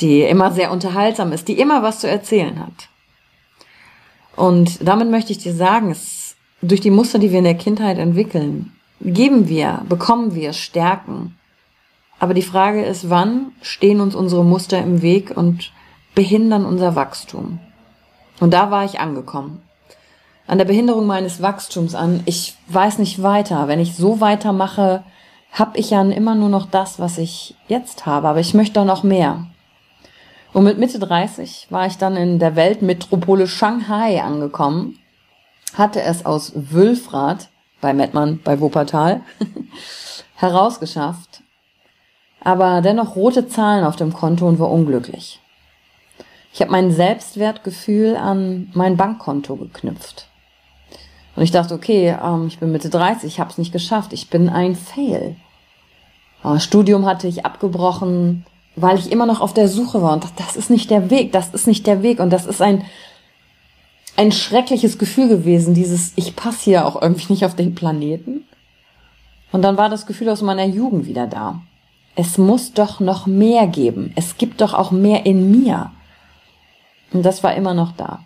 die 0.00 0.22
immer 0.22 0.50
sehr 0.50 0.72
unterhaltsam 0.72 1.30
ist, 1.30 1.46
die 1.46 1.60
immer 1.60 1.84
was 1.84 2.00
zu 2.00 2.10
erzählen 2.10 2.58
hat. 2.58 2.88
Und 4.34 4.80
damit 4.82 5.08
möchte 5.08 5.30
ich 5.30 5.38
dir 5.38 5.54
sagen, 5.54 5.92
es, 5.92 6.34
durch 6.60 6.80
die 6.80 6.90
Muster, 6.90 7.20
die 7.20 7.30
wir 7.30 7.38
in 7.38 7.44
der 7.44 7.54
Kindheit 7.54 7.98
entwickeln, 7.98 8.72
geben 9.00 9.48
wir, 9.48 9.82
bekommen 9.88 10.34
wir 10.34 10.52
Stärken. 10.52 11.36
Aber 12.18 12.34
die 12.34 12.42
Frage 12.42 12.84
ist, 12.84 13.10
wann 13.10 13.52
stehen 13.62 14.00
uns 14.00 14.14
unsere 14.14 14.44
Muster 14.44 14.78
im 14.82 15.02
Weg 15.02 15.36
und 15.36 15.72
behindern 16.14 16.64
unser 16.64 16.96
Wachstum. 16.96 17.60
Und 18.40 18.52
da 18.52 18.70
war 18.70 18.84
ich 18.84 19.00
angekommen. 19.00 19.62
An 20.46 20.58
der 20.58 20.64
Behinderung 20.64 21.06
meines 21.06 21.42
Wachstums 21.42 21.94
an. 21.94 22.22
Ich 22.24 22.56
weiß 22.68 22.98
nicht 22.98 23.22
weiter. 23.22 23.68
Wenn 23.68 23.80
ich 23.80 23.94
so 23.94 24.20
weitermache, 24.20 25.04
habe 25.52 25.78
ich 25.78 25.90
ja 25.90 26.02
immer 26.02 26.34
nur 26.34 26.48
noch 26.48 26.66
das, 26.66 26.98
was 26.98 27.18
ich 27.18 27.54
jetzt 27.68 28.06
habe. 28.06 28.28
Aber 28.28 28.40
ich 28.40 28.54
möchte 28.54 28.84
noch 28.84 29.02
mehr. 29.02 29.46
Und 30.52 30.64
mit 30.64 30.78
Mitte 30.78 30.98
30 30.98 31.66
war 31.70 31.86
ich 31.86 31.98
dann 31.98 32.16
in 32.16 32.38
der 32.38 32.56
Weltmetropole 32.56 33.46
Shanghai 33.46 34.22
angekommen, 34.22 34.98
hatte 35.74 36.00
es 36.00 36.24
aus 36.24 36.52
Wülfrath 36.54 37.50
bei 37.80 37.94
Mettmann 37.94 38.40
bei 38.42 38.60
Wuppertal 38.60 39.22
herausgeschafft, 40.36 41.42
aber 42.40 42.80
dennoch 42.80 43.16
rote 43.16 43.48
Zahlen 43.48 43.84
auf 43.84 43.96
dem 43.96 44.12
Konto 44.12 44.46
und 44.46 44.58
war 44.58 44.70
unglücklich. 44.70 45.40
Ich 46.52 46.60
habe 46.60 46.72
mein 46.72 46.90
Selbstwertgefühl 46.90 48.16
an 48.16 48.70
mein 48.74 48.96
Bankkonto 48.96 49.56
geknüpft. 49.56 50.28
Und 51.36 51.42
ich 51.42 51.50
dachte, 51.50 51.74
okay, 51.74 52.16
ähm, 52.20 52.48
ich 52.48 52.58
bin 52.58 52.72
Mitte 52.72 52.90
30, 52.90 53.32
ich 53.32 53.40
habe 53.40 53.50
es 53.50 53.58
nicht 53.58 53.72
geschafft, 53.72 54.12
ich 54.12 54.28
bin 54.28 54.48
ein 54.48 54.74
Fail. 54.74 55.36
Aber 56.42 56.58
Studium 56.58 57.06
hatte 57.06 57.28
ich 57.28 57.44
abgebrochen, 57.44 58.44
weil 58.74 58.98
ich 58.98 59.12
immer 59.12 59.26
noch 59.26 59.40
auf 59.40 59.54
der 59.54 59.68
Suche 59.68 60.02
war 60.02 60.14
und 60.14 60.24
dachte, 60.24 60.42
das 60.44 60.56
ist 60.56 60.70
nicht 60.70 60.90
der 60.90 61.10
Weg, 61.10 61.32
das 61.32 61.50
ist 61.50 61.66
nicht 61.66 61.86
der 61.86 62.02
Weg 62.02 62.20
und 62.20 62.30
das 62.30 62.46
ist 62.46 62.62
ein 62.62 62.84
ein 64.18 64.32
schreckliches 64.32 64.98
Gefühl 64.98 65.28
gewesen, 65.28 65.74
dieses 65.74 66.12
ich 66.16 66.34
passe 66.34 66.64
hier 66.64 66.86
auch 66.86 67.00
irgendwie 67.00 67.32
nicht 67.32 67.44
auf 67.44 67.54
den 67.54 67.76
Planeten. 67.76 68.44
Und 69.52 69.62
dann 69.62 69.76
war 69.76 69.88
das 69.88 70.06
Gefühl 70.06 70.28
aus 70.28 70.42
meiner 70.42 70.66
Jugend 70.66 71.06
wieder 71.06 71.28
da. 71.28 71.62
Es 72.16 72.36
muss 72.36 72.72
doch 72.72 72.98
noch 72.98 73.26
mehr 73.26 73.68
geben. 73.68 74.12
Es 74.16 74.36
gibt 74.36 74.60
doch 74.60 74.74
auch 74.74 74.90
mehr 74.90 75.24
in 75.24 75.52
mir. 75.52 75.92
Und 77.12 77.24
das 77.24 77.44
war 77.44 77.54
immer 77.54 77.74
noch 77.74 77.92
da. 77.92 78.24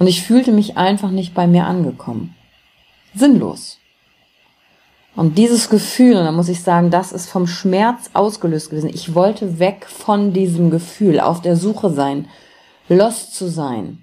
Und 0.00 0.08
ich 0.08 0.22
fühlte 0.22 0.50
mich 0.50 0.76
einfach 0.76 1.10
nicht 1.10 1.32
bei 1.32 1.46
mir 1.46 1.66
angekommen. 1.66 2.34
Sinnlos. 3.14 3.78
Und 5.14 5.38
dieses 5.38 5.70
Gefühl, 5.70 6.16
und 6.16 6.24
da 6.24 6.32
muss 6.32 6.48
ich 6.48 6.60
sagen, 6.60 6.90
das 6.90 7.12
ist 7.12 7.30
vom 7.30 7.46
Schmerz 7.46 8.10
ausgelöst 8.14 8.70
gewesen. 8.70 8.90
Ich 8.92 9.14
wollte 9.14 9.60
weg 9.60 9.86
von 9.88 10.32
diesem 10.32 10.70
Gefühl, 10.72 11.20
auf 11.20 11.40
der 11.40 11.54
Suche 11.54 11.90
sein, 11.90 12.28
lost 12.88 13.36
zu 13.36 13.48
sein. 13.48 14.00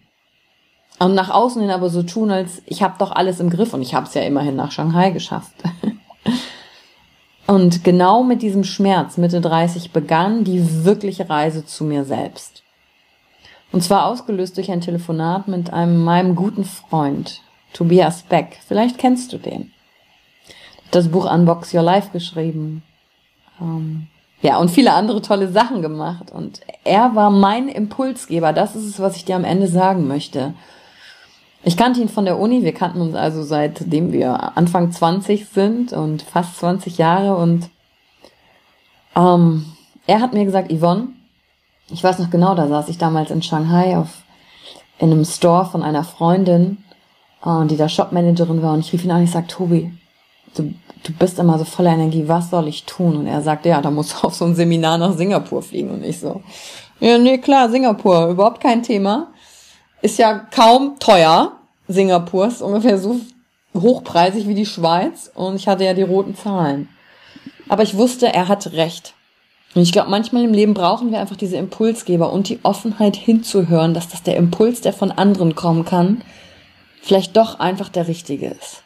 Und 1.01 1.15
nach 1.15 1.31
außen 1.31 1.63
hin 1.63 1.71
aber 1.71 1.89
so 1.89 2.03
tun, 2.03 2.29
als 2.29 2.61
ich 2.67 2.83
habe 2.83 2.93
doch 2.99 3.11
alles 3.11 3.39
im 3.39 3.49
Griff 3.49 3.73
und 3.73 3.81
ich 3.81 3.95
habe 3.95 4.05
es 4.05 4.13
ja 4.13 4.21
immerhin 4.21 4.55
nach 4.55 4.71
Shanghai 4.71 5.09
geschafft. 5.09 5.55
und 7.47 7.83
genau 7.83 8.23
mit 8.23 8.43
diesem 8.43 8.63
Schmerz 8.63 9.17
Mitte 9.17 9.41
30 9.41 9.93
begann 9.93 10.43
die 10.43 10.85
wirkliche 10.85 11.27
Reise 11.27 11.65
zu 11.65 11.85
mir 11.85 12.05
selbst. 12.05 12.61
Und 13.71 13.83
zwar 13.83 14.05
ausgelöst 14.05 14.57
durch 14.57 14.69
ein 14.69 14.81
Telefonat 14.81 15.47
mit 15.47 15.73
einem 15.73 16.03
meinem 16.03 16.35
guten 16.35 16.65
Freund, 16.65 17.41
Tobias 17.73 18.21
Beck. 18.21 18.59
Vielleicht 18.67 18.99
kennst 18.99 19.33
du 19.33 19.39
den. 19.39 19.73
Das 20.91 21.07
Buch 21.07 21.25
Unbox 21.33 21.73
Your 21.73 21.81
Life 21.81 22.11
geschrieben. 22.13 22.83
Ähm, 23.59 24.05
ja, 24.43 24.57
und 24.59 24.69
viele 24.69 24.93
andere 24.93 25.23
tolle 25.23 25.47
Sachen 25.47 25.81
gemacht. 25.81 26.29
Und 26.29 26.61
er 26.83 27.15
war 27.15 27.31
mein 27.31 27.69
Impulsgeber. 27.69 28.53
Das 28.53 28.75
ist 28.75 28.85
es, 28.85 28.99
was 28.99 29.15
ich 29.15 29.25
dir 29.25 29.35
am 29.35 29.45
Ende 29.45 29.67
sagen 29.67 30.07
möchte. 30.07 30.53
Ich 31.63 31.77
kannte 31.77 32.01
ihn 32.01 32.09
von 32.09 32.25
der 32.25 32.39
Uni. 32.39 32.63
Wir 32.63 32.73
kannten 32.73 33.01
uns 33.01 33.15
also 33.15 33.43
seitdem 33.43 34.11
wir 34.11 34.57
Anfang 34.57 34.91
20 34.91 35.47
sind 35.47 35.93
und 35.93 36.23
fast 36.23 36.57
20 36.57 36.97
Jahre. 36.97 37.35
Und 37.37 37.69
ähm, 39.15 39.65
er 40.07 40.21
hat 40.21 40.33
mir 40.33 40.45
gesagt, 40.45 40.71
Yvonne, 40.71 41.09
ich 41.89 42.03
weiß 42.03 42.19
noch 42.19 42.29
genau, 42.29 42.55
da 42.55 42.67
saß 42.67 42.89
ich 42.89 42.97
damals 42.97 43.31
in 43.31 43.43
Shanghai 43.43 43.97
auf, 43.97 44.23
in 44.97 45.11
einem 45.11 45.25
Store 45.25 45.65
von 45.65 45.83
einer 45.83 46.03
Freundin, 46.03 46.77
äh, 47.45 47.65
die 47.67 47.77
da 47.77 47.89
Shopmanagerin 47.89 48.61
war 48.61 48.73
und 48.73 48.79
ich 48.79 48.93
rief 48.93 49.03
ihn 49.03 49.11
an, 49.11 49.23
ich 49.23 49.31
sag, 49.31 49.47
Tobi, 49.47 49.91
du, 50.55 50.73
du 51.03 51.13
bist 51.13 51.37
immer 51.37 51.59
so 51.59 51.65
voller 51.65 51.91
Energie, 51.91 52.27
was 52.27 52.49
soll 52.49 52.67
ich 52.67 52.85
tun? 52.85 53.17
Und 53.17 53.27
er 53.27 53.41
sagte, 53.41 53.69
ja, 53.69 53.81
da 53.81 53.91
musst 53.91 54.13
du 54.13 54.17
auf 54.27 54.33
so 54.33 54.45
ein 54.45 54.55
Seminar 54.55 54.97
nach 54.97 55.13
Singapur 55.13 55.61
fliegen 55.61 55.91
und 55.91 56.03
ich 56.03 56.19
so, 56.19 56.41
ja, 56.99 57.17
nee, 57.17 57.39
klar, 57.39 57.69
Singapur, 57.69 58.27
überhaupt 58.29 58.61
kein 58.61 58.83
Thema. 58.83 59.27
Ist 60.01 60.17
ja 60.17 60.33
kaum 60.33 60.97
teuer, 60.99 61.53
Singapur, 61.87 62.47
ist 62.47 62.61
ungefähr 62.61 62.97
so 62.97 63.19
hochpreisig 63.73 64.47
wie 64.47 64.55
die 64.55 64.65
Schweiz 64.65 65.31
und 65.33 65.55
ich 65.55 65.67
hatte 65.67 65.85
ja 65.85 65.93
die 65.93 66.01
roten 66.01 66.35
Zahlen. 66.35 66.89
Aber 67.69 67.83
ich 67.83 67.95
wusste, 67.95 68.33
er 68.33 68.47
hat 68.47 68.73
recht. 68.73 69.13
Und 69.73 69.83
ich 69.83 69.93
glaube, 69.93 70.09
manchmal 70.09 70.43
im 70.43 70.53
Leben 70.53 70.73
brauchen 70.73 71.11
wir 71.11 71.19
einfach 71.19 71.37
diese 71.37 71.55
Impulsgeber 71.55 72.33
und 72.33 72.49
die 72.49 72.59
Offenheit 72.63 73.15
hinzuhören, 73.15 73.93
dass 73.93 74.09
das 74.09 74.23
der 74.23 74.35
Impuls, 74.35 74.81
der 74.81 74.91
von 74.91 75.11
anderen 75.11 75.55
kommen 75.55 75.85
kann, 75.85 76.23
vielleicht 77.01 77.37
doch 77.37 77.59
einfach 77.59 77.89
der 77.89 78.07
richtige 78.07 78.47
ist. 78.47 78.83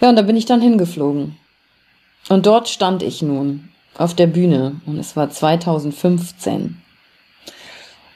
Ja, 0.00 0.08
und 0.08 0.16
da 0.16 0.22
bin 0.22 0.36
ich 0.36 0.46
dann 0.46 0.60
hingeflogen. 0.60 1.36
Und 2.28 2.46
dort 2.46 2.68
stand 2.68 3.02
ich 3.02 3.22
nun 3.22 3.70
auf 3.96 4.14
der 4.14 4.26
Bühne 4.26 4.80
und 4.86 4.98
es 4.98 5.16
war 5.16 5.30
2015. 5.30 6.81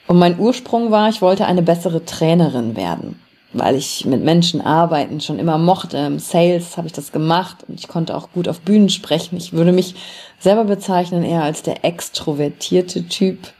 Und 0.07 0.17
mein 0.17 0.39
Ursprung 0.39 0.89
war, 0.91 1.09
ich 1.09 1.21
wollte 1.21 1.45
eine 1.45 1.61
bessere 1.61 2.05
Trainerin 2.05 2.75
werden 2.75 3.19
weil 3.53 3.75
ich 3.75 4.05
mit 4.05 4.23
Menschen 4.23 4.61
arbeiten 4.61 5.21
schon 5.21 5.39
immer 5.39 5.57
mochte. 5.57 5.97
Im 5.97 6.19
Sales 6.19 6.77
habe 6.77 6.87
ich 6.87 6.93
das 6.93 7.11
gemacht 7.11 7.57
und 7.67 7.79
ich 7.79 7.87
konnte 7.87 8.15
auch 8.15 8.31
gut 8.31 8.47
auf 8.47 8.59
Bühnen 8.59 8.89
sprechen. 8.89 9.37
Ich 9.37 9.53
würde 9.53 9.71
mich 9.71 9.95
selber 10.39 10.65
bezeichnen 10.65 11.23
eher 11.23 11.43
als 11.43 11.63
der 11.63 11.85
extrovertierte 11.85 13.07
Typ. 13.07 13.53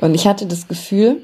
Und 0.00 0.14
ich 0.14 0.26
hatte 0.26 0.46
das 0.46 0.68
Gefühl, 0.68 1.22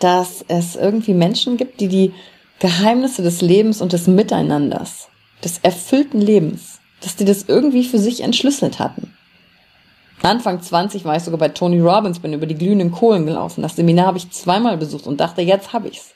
dass 0.00 0.44
es 0.48 0.76
irgendwie 0.76 1.14
Menschen 1.14 1.56
gibt, 1.56 1.80
die 1.80 1.88
die 1.88 2.12
Geheimnisse 2.58 3.22
des 3.22 3.42
Lebens 3.42 3.82
und 3.82 3.92
des 3.92 4.06
Miteinanders, 4.06 5.08
des 5.44 5.58
erfüllten 5.58 6.20
Lebens, 6.20 6.80
dass 7.02 7.16
die 7.16 7.24
das 7.24 7.44
irgendwie 7.46 7.84
für 7.84 7.98
sich 7.98 8.22
entschlüsselt 8.22 8.78
hatten. 8.78 9.15
Anfang 10.26 10.60
20 10.60 11.04
war 11.04 11.16
ich 11.16 11.22
sogar 11.22 11.38
bei 11.38 11.48
Tony 11.48 11.80
Robbins, 11.80 12.18
bin 12.18 12.32
über 12.32 12.46
die 12.46 12.54
glühenden 12.54 12.90
Kohlen 12.90 13.26
gelaufen. 13.26 13.62
Das 13.62 13.76
Seminar 13.76 14.06
habe 14.06 14.18
ich 14.18 14.30
zweimal 14.30 14.76
besucht 14.76 15.06
und 15.06 15.20
dachte, 15.20 15.42
jetzt 15.42 15.72
habe 15.72 15.88
ich's 15.88 16.14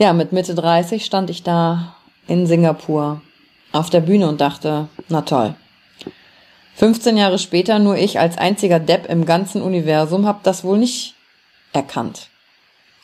ja, 0.00 0.14
mit 0.14 0.32
Mitte 0.32 0.54
30 0.54 1.04
stand 1.04 1.28
ich 1.28 1.42
da 1.42 1.94
in 2.26 2.46
Singapur 2.46 3.20
auf 3.70 3.90
der 3.90 4.00
Bühne 4.00 4.30
und 4.30 4.40
dachte, 4.40 4.88
na 5.10 5.20
toll. 5.20 5.54
15 6.76 7.18
Jahre 7.18 7.38
später 7.38 7.78
nur 7.78 7.98
ich 7.98 8.18
als 8.18 8.38
einziger 8.38 8.80
Depp 8.80 9.10
im 9.10 9.26
ganzen 9.26 9.60
Universum 9.60 10.26
habe 10.26 10.40
das 10.42 10.64
wohl 10.64 10.78
nicht 10.78 11.16
erkannt. 11.74 12.30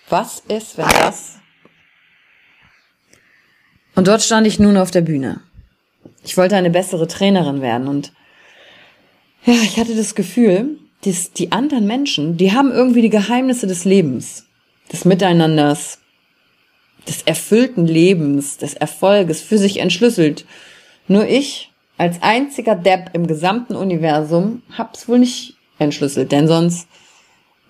Was 0.08 0.40
ist, 0.40 0.78
wenn 0.78 0.88
das... 0.88 1.38
Und 3.94 4.08
dort 4.08 4.22
stand 4.22 4.46
ich 4.46 4.58
nun 4.58 4.78
auf 4.78 4.90
der 4.90 5.02
Bühne. 5.02 5.42
Ich 6.24 6.38
wollte 6.38 6.56
eine 6.56 6.70
bessere 6.70 7.06
Trainerin 7.06 7.60
werden 7.60 7.88
und 7.88 8.12
ja, 9.46 9.54
ich 9.62 9.78
hatte 9.78 9.94
das 9.94 10.14
Gefühl, 10.14 10.78
dass 11.04 11.32
die 11.32 11.52
anderen 11.52 11.86
Menschen, 11.86 12.36
die 12.36 12.52
haben 12.52 12.72
irgendwie 12.72 13.02
die 13.02 13.10
Geheimnisse 13.10 13.66
des 13.66 13.84
Lebens, 13.84 14.44
des 14.92 15.04
Miteinanders, 15.04 15.98
des 17.06 17.22
erfüllten 17.22 17.86
Lebens, 17.86 18.58
des 18.58 18.74
Erfolges 18.74 19.40
für 19.40 19.58
sich 19.58 19.78
entschlüsselt. 19.78 20.44
Nur 21.06 21.28
ich, 21.28 21.70
als 21.96 22.20
einziger 22.22 22.74
Depp 22.74 23.10
im 23.12 23.28
gesamten 23.28 23.76
Universum, 23.76 24.62
hab's 24.76 25.08
wohl 25.08 25.20
nicht 25.20 25.54
entschlüsselt, 25.78 26.32
denn 26.32 26.48
sonst 26.48 26.88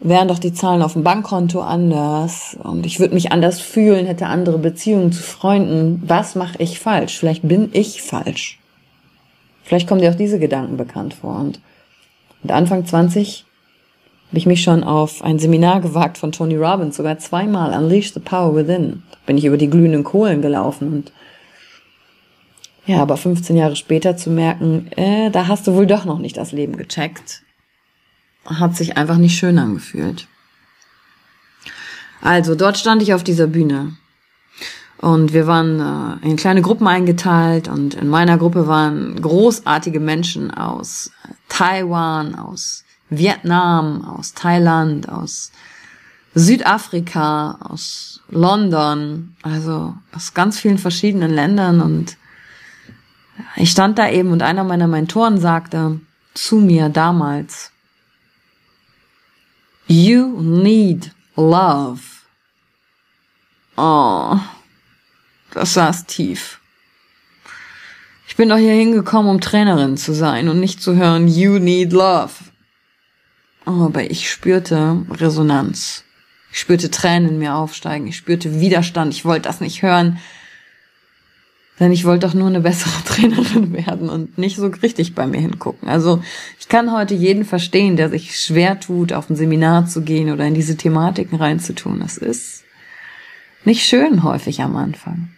wären 0.01 0.29
doch 0.29 0.39
die 0.39 0.55
Zahlen 0.55 0.83
auf 0.83 0.95
dem 0.95 1.05
Bankkonto 1.05 1.61
anders 1.61 2.57
und 2.63 2.87
ich 2.87 3.01
würde 3.01 3.15
mich 3.15 3.33
anders 3.33 3.61
fühlen, 3.61 4.07
hätte 4.07 4.27
andere 4.27 4.59
Beziehungen 4.59 5.13
zu 5.13 5.23
Freunden. 5.23 6.03
Was 6.07 6.35
mache 6.35 6.63
ich 6.63 6.79
falsch? 6.79 7.19
Vielleicht 7.19 7.47
bin 7.47 7.71
ich 7.73 8.03
falsch. 8.03 8.59
Vielleicht 9.67 9.89
kommen 9.89 10.01
dir 10.01 10.11
auch 10.11 10.17
diese 10.17 10.39
Gedanken 10.39 10.77
bekannt 10.77 11.15
vor. 11.15 11.41
Und 11.41 11.61
mit 12.43 12.53
Anfang 12.53 12.87
20 12.87 13.45
habe 14.29 14.39
ich 14.39 14.47
mich 14.47 14.63
schon 14.63 14.85
auf 14.85 15.23
ein 15.23 15.41
Seminar 15.41 15.81
gewagt 15.81 16.19
von 16.19 16.31
Tony 16.31 16.57
Robbins, 16.57 16.97
sogar 16.97 17.19
zweimal, 17.19 17.77
Unleash 17.77 18.13
the 18.13 18.21
Power 18.21 18.55
Within. 18.55 19.03
Bin 19.27 19.37
ich 19.37 19.45
über 19.45 19.57
die 19.57 19.69
glühenden 19.69 20.05
Kohlen 20.05 20.41
gelaufen 20.41 20.93
und 20.93 21.13
ja, 22.87 23.03
aber 23.03 23.17
15 23.17 23.57
Jahre 23.57 23.75
später 23.75 24.17
zu 24.17 24.31
merken, 24.31 24.93
äh, 24.93 25.31
da 25.33 25.49
hast 25.49 25.67
du 25.67 25.75
wohl 25.75 25.89
doch 25.89 26.05
noch 26.05 26.21
nicht 26.21 26.37
das 26.37 26.53
Leben 26.53 26.77
gecheckt, 26.77 27.43
hat 28.45 28.77
sich 28.77 28.97
einfach 28.97 29.19
nicht 29.19 29.37
schön 29.37 29.59
angefühlt. 29.59 30.29
Also, 32.23 32.55
dort 32.55 32.79
stand 32.79 33.03
ich 33.03 33.13
auf 33.13 33.25
dieser 33.25 33.49
Bühne. 33.49 33.97
Und 34.99 35.33
wir 35.33 35.47
waren 35.47 36.21
äh, 36.23 36.27
in 36.27 36.37
kleine 36.37 36.63
Gruppen 36.63 36.87
eingeteilt 36.87 37.69
und 37.69 37.95
in 37.95 38.09
meiner 38.09 38.39
Gruppe 38.39 38.67
waren 38.67 39.21
großartige 39.21 40.01
Menschen 40.01 40.51
aus 40.51 41.11
Taiwan, 41.49 42.35
aus 42.35 42.85
Vietnam, 43.11 44.05
aus 44.05 44.33
Thailand, 44.33 45.09
aus 45.09 45.53
Südafrika, 46.35 47.59
aus 47.61 48.21
London, 48.29 49.37
also 49.43 49.95
aus 50.15 50.35
ganz 50.35 50.59
vielen 50.59 50.79
verschiedenen 50.79 51.31
Ländern 51.31 51.81
und 51.81 52.17
ich 53.55 53.71
stand 53.71 53.99
da 53.99 54.09
eben 54.09 54.33
und 54.33 54.43
einer 54.43 54.65
meiner 54.65 54.87
Mentoren 54.87 55.39
sagte 55.39 56.01
zu 56.35 56.57
mir 56.57 56.89
damals, 56.89 57.71
You 59.87 60.41
need 60.41 61.13
love. 61.37 62.01
Oh, 63.77 64.37
das 65.57 65.73
saß 65.73 66.05
tief. 66.05 66.61
Ich 68.29 68.37
bin 68.37 68.51
doch 68.51 68.59
hier 68.59 68.75
hingekommen, 68.75 69.31
um 69.31 69.41
Trainerin 69.41 69.97
zu 69.97 70.13
sein 70.13 70.49
und 70.49 70.61
nicht 70.61 70.83
zu 70.83 70.97
hören, 70.97 71.29
You 71.29 71.59
need 71.59 71.93
love. 71.93 72.35
Aber 73.65 74.11
ich 74.11 74.31
spürte 74.31 75.07
Resonanz. 75.11 76.05
Ich 76.53 76.61
spürte 76.61 76.91
Tränen 76.91 77.31
in 77.31 77.39
mir 77.39 77.55
aufsteigen. 77.55 78.07
Ich 78.07 78.17
spürte 78.17 78.61
Widerstand. 78.61 79.15
Ich 79.15 79.25
wollte 79.25 79.49
das 79.49 79.61
nicht 79.61 79.83
hören. 79.83 80.19
Denn 81.81 81.91
ich 81.91 82.05
wollte 82.05 82.27
doch 82.27 82.35
nur 82.35 82.49
eine 82.49 82.61
bessere 82.61 82.93
Trainerin 83.07 83.73
werden 83.73 84.11
und 84.11 84.37
nicht 84.37 84.57
so 84.57 84.67
richtig 84.67 85.15
bei 85.15 85.27
mir 85.27 85.41
hingucken. 85.41 85.89
Also 85.89 86.23
ich 86.61 86.69
kann 86.69 86.93
heute 86.93 87.15
jeden 87.15 87.47
verstehen, 87.47 87.97
der 87.97 88.11
sich 88.11 88.39
schwer 88.39 88.79
tut, 88.79 89.15
auf 89.15 89.31
ein 89.31 89.37
Seminar 89.37 89.87
zu 89.87 90.03
gehen 90.03 90.31
oder 90.31 90.45
in 90.47 90.55
diese 90.55 90.77
Thematiken 90.77 91.39
reinzutun. 91.39 92.01
Das 92.01 92.19
ist 92.19 92.65
nicht 93.65 93.85
schön 93.85 94.23
häufig 94.23 94.61
am 94.61 94.77
Anfang. 94.77 95.31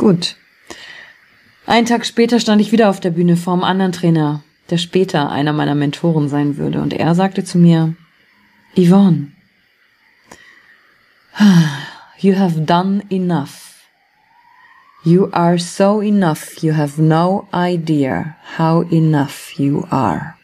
Gut. 0.00 0.36
Einen 1.66 1.86
Tag 1.86 2.06
später 2.06 2.40
stand 2.40 2.62
ich 2.62 2.72
wieder 2.72 2.88
auf 2.88 3.00
der 3.00 3.10
Bühne 3.10 3.36
vor 3.36 3.52
einem 3.52 3.64
anderen 3.64 3.92
Trainer, 3.92 4.42
der 4.70 4.78
später 4.78 5.30
einer 5.30 5.52
meiner 5.52 5.74
Mentoren 5.74 6.30
sein 6.30 6.56
würde. 6.56 6.80
Und 6.80 6.94
er 6.94 7.14
sagte 7.14 7.44
zu 7.44 7.58
mir, 7.58 7.94
Yvonne, 8.74 9.32
you 12.18 12.34
have 12.34 12.62
done 12.62 13.02
enough. 13.10 13.74
You 15.04 15.28
are 15.32 15.58
so 15.58 16.00
enough, 16.00 16.62
you 16.62 16.74
have 16.74 17.00
no 17.00 17.46
idea 17.54 18.36
how 18.56 18.90
enough 18.90 19.52
you 19.58 19.84
are. 19.90 20.34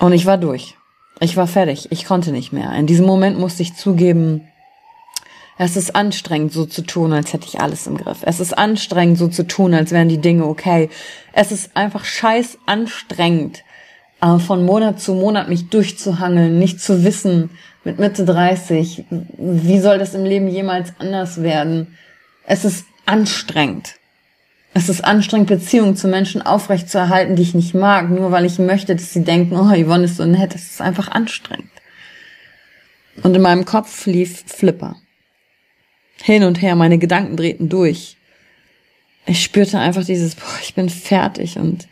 Und 0.00 0.12
ich 0.12 0.26
war 0.26 0.38
durch. 0.38 0.76
Ich 1.20 1.36
war 1.36 1.46
fertig. 1.46 1.92
Ich 1.92 2.04
konnte 2.04 2.32
nicht 2.32 2.52
mehr. 2.52 2.72
In 2.72 2.88
diesem 2.88 3.06
Moment 3.06 3.38
musste 3.38 3.62
ich 3.62 3.76
zugeben, 3.76 4.48
es 5.58 5.76
ist 5.76 5.96
anstrengend, 5.96 6.52
so 6.52 6.66
zu 6.66 6.82
tun, 6.82 7.12
als 7.12 7.32
hätte 7.32 7.46
ich 7.46 7.60
alles 7.60 7.88
im 7.88 7.96
Griff. 7.96 8.18
Es 8.22 8.38
ist 8.38 8.56
anstrengend, 8.56 9.18
so 9.18 9.26
zu 9.26 9.44
tun, 9.46 9.74
als 9.74 9.90
wären 9.90 10.08
die 10.08 10.20
Dinge 10.20 10.46
okay. 10.46 10.88
Es 11.32 11.50
ist 11.50 11.76
einfach 11.76 12.04
scheiß 12.04 12.58
anstrengend, 12.66 13.64
Aber 14.20 14.40
von 14.40 14.64
Monat 14.64 15.00
zu 15.00 15.14
Monat 15.14 15.48
mich 15.48 15.68
durchzuhangeln, 15.68 16.58
nicht 16.58 16.80
zu 16.80 17.04
wissen, 17.04 17.50
mit 17.84 17.98
Mitte 17.98 18.24
30, 18.24 19.04
wie 19.10 19.78
soll 19.80 19.98
das 19.98 20.14
im 20.14 20.24
Leben 20.24 20.48
jemals 20.48 20.92
anders 20.98 21.42
werden? 21.42 21.96
Es 22.44 22.64
ist 22.64 22.84
anstrengend. 23.06 23.94
Es 24.74 24.88
ist 24.88 25.04
anstrengend, 25.04 25.48
Beziehungen 25.48 25.96
zu 25.96 26.08
Menschen 26.08 26.42
aufrechtzuerhalten, 26.42 27.36
die 27.36 27.42
ich 27.42 27.54
nicht 27.54 27.74
mag, 27.74 28.10
nur 28.10 28.30
weil 28.30 28.44
ich 28.44 28.58
möchte, 28.58 28.94
dass 28.94 29.12
sie 29.12 29.24
denken, 29.24 29.56
oh, 29.56 29.72
Yvonne 29.72 30.04
ist 30.04 30.16
so 30.16 30.24
nett. 30.24 30.54
Es 30.54 30.70
ist 30.72 30.80
einfach 30.80 31.08
anstrengend. 31.08 31.70
Und 33.22 33.34
in 33.34 33.42
meinem 33.42 33.64
Kopf 33.64 34.06
lief 34.06 34.44
Flipper. 34.46 34.96
Hin 36.22 36.44
und 36.44 36.60
her, 36.60 36.74
meine 36.74 36.98
Gedanken 36.98 37.36
drehten 37.36 37.68
durch. 37.68 38.16
Ich 39.26 39.42
spürte 39.42 39.78
einfach 39.78 40.04
dieses, 40.04 40.34
boah, 40.34 40.58
ich 40.62 40.74
bin 40.74 40.88
fertig 40.88 41.58
und 41.58 41.86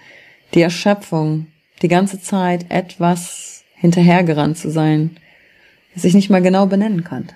die 0.54 0.62
Erschöpfung, 0.62 1.47
die 1.83 1.88
ganze 1.88 2.21
Zeit 2.21 2.66
etwas 2.71 3.64
hinterhergerannt 3.75 4.56
zu 4.59 4.71
sein, 4.71 5.18
das 5.95 6.04
ich 6.04 6.14
nicht 6.14 6.30
mal 6.30 6.42
genau 6.42 6.66
benennen 6.66 7.04
konnte. 7.04 7.35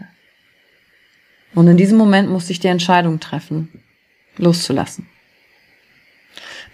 Und 1.55 1.67
in 1.69 1.77
diesem 1.77 1.99
Moment 1.99 2.31
musste 2.31 2.53
ich 2.53 2.61
die 2.61 2.69
Entscheidung 2.69 3.21
treffen, 3.21 3.69
loszulassen. 4.37 5.07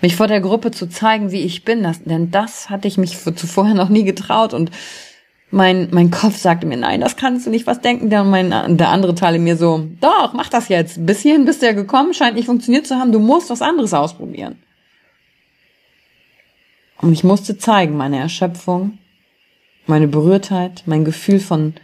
Mich 0.03 0.15
vor 0.15 0.27
der 0.27 0.41
Gruppe 0.41 0.71
zu 0.71 0.89
zeigen, 0.89 1.33
wie 1.33 1.43
ich 1.43 1.65
bin, 1.65 1.91
denn 2.05 2.31
das 2.31 2.69
hatte 2.69 2.87
ich 2.87 2.99
mich 2.99 3.17
zuvor 3.19 3.73
noch 3.73 3.89
nie 3.89 4.05
getraut 4.05 4.53
und 4.53 4.71
mein, 5.51 5.89
mein 5.93 6.11
Kopf 6.11 6.37
sagte 6.37 6.67
mir, 6.67 6.77
nein, 6.77 7.01
das 7.01 7.17
kannst 7.17 7.47
du 7.47 7.51
nicht, 7.51 7.67
was 7.67 7.81
denken 7.81 8.11
der, 8.11 8.25
mein, 8.25 8.77
der 8.77 8.89
andere 8.89 9.15
Teil 9.15 9.39
mir 9.39 9.57
so, 9.57 9.89
doch, 10.01 10.33
mach 10.33 10.49
das 10.49 10.69
jetzt. 10.69 11.07
Bis 11.07 11.21
hierhin 11.21 11.45
bist 11.45 11.63
du 11.63 11.67
ja 11.67 11.73
gekommen, 11.73 12.15
scheint 12.15 12.37
nicht 12.37 12.47
funktioniert 12.47 12.87
zu 12.87 12.97
haben, 12.97 13.13
du 13.13 13.21
musst 13.21 13.51
was 13.51 13.63
anderes 13.63 13.95
ausprobieren. 13.95 14.61
Und 16.99 17.13
ich 17.13 17.25
musste 17.25 17.59
zeigen, 17.59 17.97
meine 17.97 18.19
Erschöpfung, 18.19 18.99
meine 19.87 20.09
Berührtheit, 20.09 20.83
mein 20.87 21.05
Gefühl 21.05 21.41
von 21.41 21.75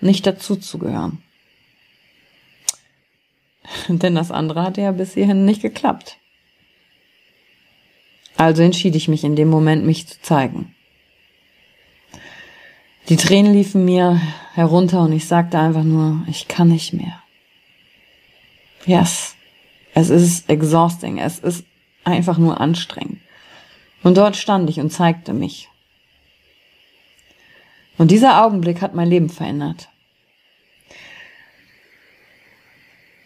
nicht 0.00 0.26
dazuzugehören. 0.26 1.22
Denn 3.88 4.14
das 4.14 4.30
andere 4.30 4.62
hatte 4.62 4.80
ja 4.80 4.92
bis 4.92 5.14
hierhin 5.14 5.44
nicht 5.44 5.62
geklappt. 5.62 6.18
Also 8.36 8.62
entschied 8.62 8.96
ich 8.96 9.08
mich 9.08 9.24
in 9.24 9.36
dem 9.36 9.48
Moment, 9.48 9.84
mich 9.84 10.08
zu 10.08 10.20
zeigen. 10.22 10.73
Die 13.08 13.16
Tränen 13.16 13.52
liefen 13.52 13.84
mir 13.84 14.20
herunter 14.54 15.02
und 15.02 15.12
ich 15.12 15.26
sagte 15.26 15.58
einfach 15.58 15.82
nur, 15.82 16.24
ich 16.26 16.48
kann 16.48 16.68
nicht 16.68 16.94
mehr. 16.94 17.22
Yes, 18.86 19.36
es 19.94 20.08
ist 20.10 20.48
exhausting, 20.48 21.18
es 21.18 21.38
ist 21.38 21.64
einfach 22.04 22.38
nur 22.38 22.60
anstrengend. 22.60 23.20
Und 24.02 24.16
dort 24.16 24.36
stand 24.36 24.68
ich 24.70 24.80
und 24.80 24.90
zeigte 24.90 25.32
mich. 25.32 25.68
Und 27.98 28.10
dieser 28.10 28.44
Augenblick 28.44 28.80
hat 28.80 28.94
mein 28.94 29.08
Leben 29.08 29.28
verändert. 29.28 29.88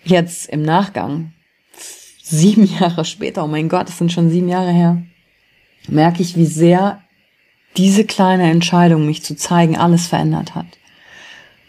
Jetzt 0.04 0.48
im 0.48 0.62
Nachgang, 0.62 1.32
sieben 2.22 2.64
Jahre 2.80 3.04
später, 3.04 3.44
oh 3.44 3.48
mein 3.48 3.68
Gott, 3.68 3.88
es 3.88 3.98
sind 3.98 4.12
schon 4.12 4.30
sieben 4.30 4.48
Jahre 4.48 4.72
her, 4.72 5.02
merke 5.86 6.22
ich, 6.22 6.36
wie 6.36 6.46
sehr 6.46 7.02
diese 7.76 8.04
kleine 8.04 8.50
Entscheidung, 8.50 9.06
mich 9.06 9.22
zu 9.22 9.36
zeigen, 9.36 9.76
alles 9.76 10.06
verändert 10.06 10.54
hat. 10.54 10.66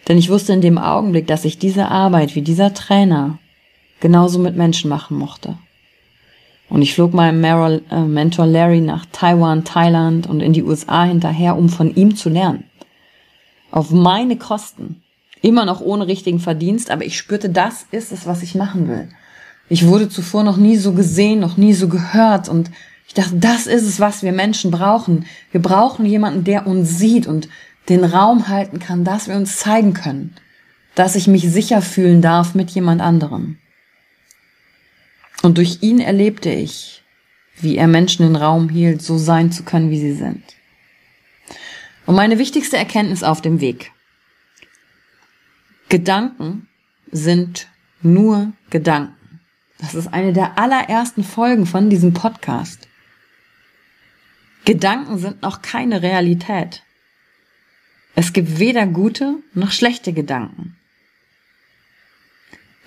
Denn 0.07 0.17
ich 0.17 0.29
wusste 0.29 0.53
in 0.53 0.61
dem 0.61 0.77
Augenblick, 0.77 1.27
dass 1.27 1.45
ich 1.45 1.59
diese 1.59 1.89
Arbeit 1.89 2.35
wie 2.35 2.41
dieser 2.41 2.73
Trainer 2.73 3.37
genauso 3.99 4.39
mit 4.39 4.55
Menschen 4.55 4.89
machen 4.89 5.17
mochte. 5.17 5.57
Und 6.69 6.81
ich 6.81 6.93
flog 6.93 7.13
meinem 7.13 7.43
äh, 7.43 7.99
Mentor 8.01 8.45
Larry 8.45 8.81
nach 8.81 9.05
Taiwan, 9.11 9.63
Thailand 9.63 10.27
und 10.27 10.39
in 10.41 10.53
die 10.53 10.63
USA 10.63 11.03
hinterher, 11.03 11.57
um 11.57 11.69
von 11.69 11.93
ihm 11.95 12.15
zu 12.15 12.29
lernen. 12.29 12.65
Auf 13.71 13.91
meine 13.91 14.37
Kosten. 14.37 15.03
Immer 15.41 15.65
noch 15.65 15.79
ohne 15.79 16.07
richtigen 16.07 16.39
Verdienst, 16.39 16.91
aber 16.91 17.05
ich 17.05 17.17
spürte, 17.17 17.49
das 17.49 17.85
ist 17.91 18.11
es, 18.11 18.25
was 18.25 18.43
ich 18.43 18.55
machen 18.55 18.87
will. 18.87 19.09
Ich 19.69 19.85
wurde 19.85 20.09
zuvor 20.09 20.43
noch 20.43 20.57
nie 20.57 20.75
so 20.75 20.93
gesehen, 20.93 21.39
noch 21.39 21.55
nie 21.55 21.73
so 21.73 21.87
gehört 21.87 22.49
und 22.49 22.71
ich 23.09 23.15
dachte, 23.15 23.37
das 23.37 23.65
ist 23.65 23.87
es, 23.87 23.99
was 23.99 24.21
wir 24.21 24.31
Menschen 24.31 24.69
brauchen. 24.69 25.25
Wir 25.51 25.63
brauchen 25.63 26.05
jemanden, 26.05 26.43
der 26.43 26.67
uns 26.67 26.99
sieht 26.99 27.25
und 27.25 27.49
den 27.89 28.03
Raum 28.03 28.49
halten 28.49 28.77
kann, 28.77 29.03
dass 29.03 29.27
wir 29.27 29.35
uns 29.35 29.57
zeigen 29.57 29.95
können, 29.95 30.35
dass 30.93 31.15
ich 31.15 31.25
mich 31.25 31.49
sicher 31.49 31.81
fühlen 31.81 32.21
darf 32.21 32.53
mit 32.53 32.69
jemand 32.69 33.01
anderem. 33.01 33.57
Und 35.41 35.57
durch 35.57 35.79
ihn 35.81 35.99
erlebte 35.99 36.51
ich, 36.51 37.01
wie 37.59 37.77
er 37.77 37.87
Menschen 37.87 38.27
den 38.27 38.35
Raum 38.35 38.69
hielt, 38.69 39.01
so 39.01 39.17
sein 39.17 39.51
zu 39.51 39.63
können, 39.63 39.89
wie 39.89 39.99
sie 39.99 40.13
sind. 40.13 40.43
Und 42.05 42.13
meine 42.13 42.37
wichtigste 42.37 42.77
Erkenntnis 42.77 43.23
auf 43.23 43.41
dem 43.41 43.59
Weg. 43.59 43.91
Gedanken 45.89 46.67
sind 47.11 47.69
nur 48.03 48.53
Gedanken. 48.69 49.15
Das 49.79 49.95
ist 49.95 50.13
eine 50.13 50.31
der 50.31 50.59
allerersten 50.59 51.23
Folgen 51.23 51.65
von 51.65 51.89
diesem 51.89 52.13
Podcast. 52.13 52.88
Gedanken 54.65 55.17
sind 55.17 55.41
noch 55.41 55.61
keine 55.61 56.01
Realität. 56.01 56.83
Es 58.15 58.33
gibt 58.33 58.59
weder 58.59 58.85
gute 58.85 59.37
noch 59.53 59.71
schlechte 59.71 60.13
Gedanken. 60.13 60.75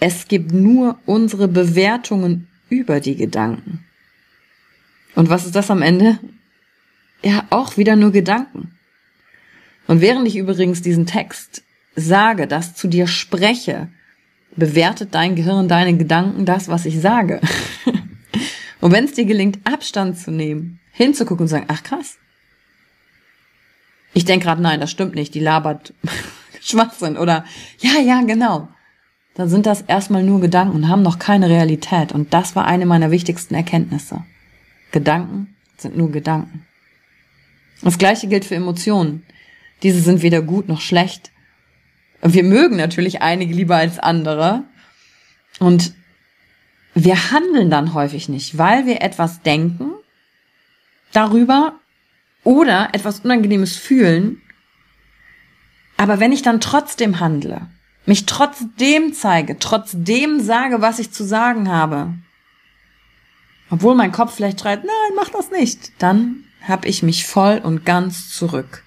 Es 0.00 0.28
gibt 0.28 0.52
nur 0.52 0.98
unsere 1.06 1.48
Bewertungen 1.48 2.48
über 2.68 3.00
die 3.00 3.16
Gedanken. 3.16 3.84
Und 5.14 5.28
was 5.28 5.46
ist 5.46 5.54
das 5.54 5.70
am 5.70 5.82
Ende? 5.82 6.18
Ja, 7.22 7.46
auch 7.50 7.76
wieder 7.76 7.96
nur 7.96 8.10
Gedanken. 8.10 8.76
Und 9.86 10.00
während 10.00 10.26
ich 10.26 10.36
übrigens 10.36 10.82
diesen 10.82 11.06
Text 11.06 11.62
sage, 11.94 12.46
das 12.46 12.74
zu 12.74 12.88
dir 12.88 13.06
spreche, 13.06 13.88
bewertet 14.56 15.14
dein 15.14 15.36
Gehirn 15.36 15.68
deine 15.68 15.96
Gedanken 15.96 16.44
das, 16.44 16.68
was 16.68 16.84
ich 16.84 17.00
sage. 17.00 17.40
und 18.80 18.92
wenn 18.92 19.04
es 19.04 19.12
dir 19.12 19.24
gelingt, 19.24 19.60
Abstand 19.64 20.18
zu 20.18 20.30
nehmen, 20.30 20.80
hinzugucken 20.92 21.44
und 21.44 21.48
sagen, 21.48 21.66
ach 21.68 21.82
krass. 21.82 22.18
Ich 24.14 24.24
denke 24.24 24.44
gerade, 24.44 24.62
nein, 24.62 24.80
das 24.80 24.90
stimmt 24.90 25.14
nicht, 25.14 25.34
die 25.34 25.40
labert 25.40 25.94
Schwachsinn 26.60 27.16
oder 27.16 27.44
ja, 27.78 27.98
ja, 28.00 28.22
genau 28.22 28.68
dann 29.34 29.48
sind 29.48 29.66
das 29.66 29.82
erstmal 29.82 30.22
nur 30.22 30.40
Gedanken 30.40 30.76
und 30.76 30.88
haben 30.88 31.02
noch 31.02 31.18
keine 31.18 31.48
Realität. 31.48 32.12
Und 32.12 32.34
das 32.34 32.54
war 32.54 32.66
eine 32.66 32.86
meiner 32.86 33.10
wichtigsten 33.10 33.54
Erkenntnisse. 33.54 34.24
Gedanken 34.90 35.54
sind 35.78 35.96
nur 35.96 36.10
Gedanken. 36.10 36.66
Das 37.82 37.98
gleiche 37.98 38.28
gilt 38.28 38.44
für 38.44 38.54
Emotionen. 38.54 39.24
Diese 39.82 40.00
sind 40.00 40.22
weder 40.22 40.42
gut 40.42 40.68
noch 40.68 40.80
schlecht. 40.80 41.32
Wir 42.20 42.44
mögen 42.44 42.76
natürlich 42.76 43.22
einige 43.22 43.54
lieber 43.54 43.76
als 43.76 43.98
andere. 43.98 44.64
Und 45.58 45.94
wir 46.94 47.32
handeln 47.32 47.70
dann 47.70 47.94
häufig 47.94 48.28
nicht, 48.28 48.58
weil 48.58 48.86
wir 48.86 49.00
etwas 49.00 49.40
denken 49.40 49.92
darüber 51.12 51.80
oder 52.44 52.90
etwas 52.92 53.20
Unangenehmes 53.20 53.76
fühlen. 53.76 54.42
Aber 55.96 56.20
wenn 56.20 56.32
ich 56.32 56.42
dann 56.42 56.60
trotzdem 56.60 57.20
handle, 57.20 57.68
mich 58.06 58.26
trotzdem 58.26 59.12
zeige, 59.12 59.58
trotzdem 59.58 60.40
sage, 60.40 60.80
was 60.80 60.98
ich 60.98 61.12
zu 61.12 61.24
sagen 61.24 61.70
habe, 61.70 62.14
obwohl 63.70 63.94
mein 63.94 64.12
Kopf 64.12 64.34
vielleicht 64.34 64.60
schreit, 64.60 64.84
nein, 64.84 65.16
mach 65.16 65.30
das 65.30 65.50
nicht, 65.50 65.92
dann 65.98 66.44
habe 66.62 66.88
ich 66.88 67.02
mich 67.02 67.26
voll 67.26 67.58
und 67.58 67.86
ganz 67.86 68.30
zurück. 68.30 68.82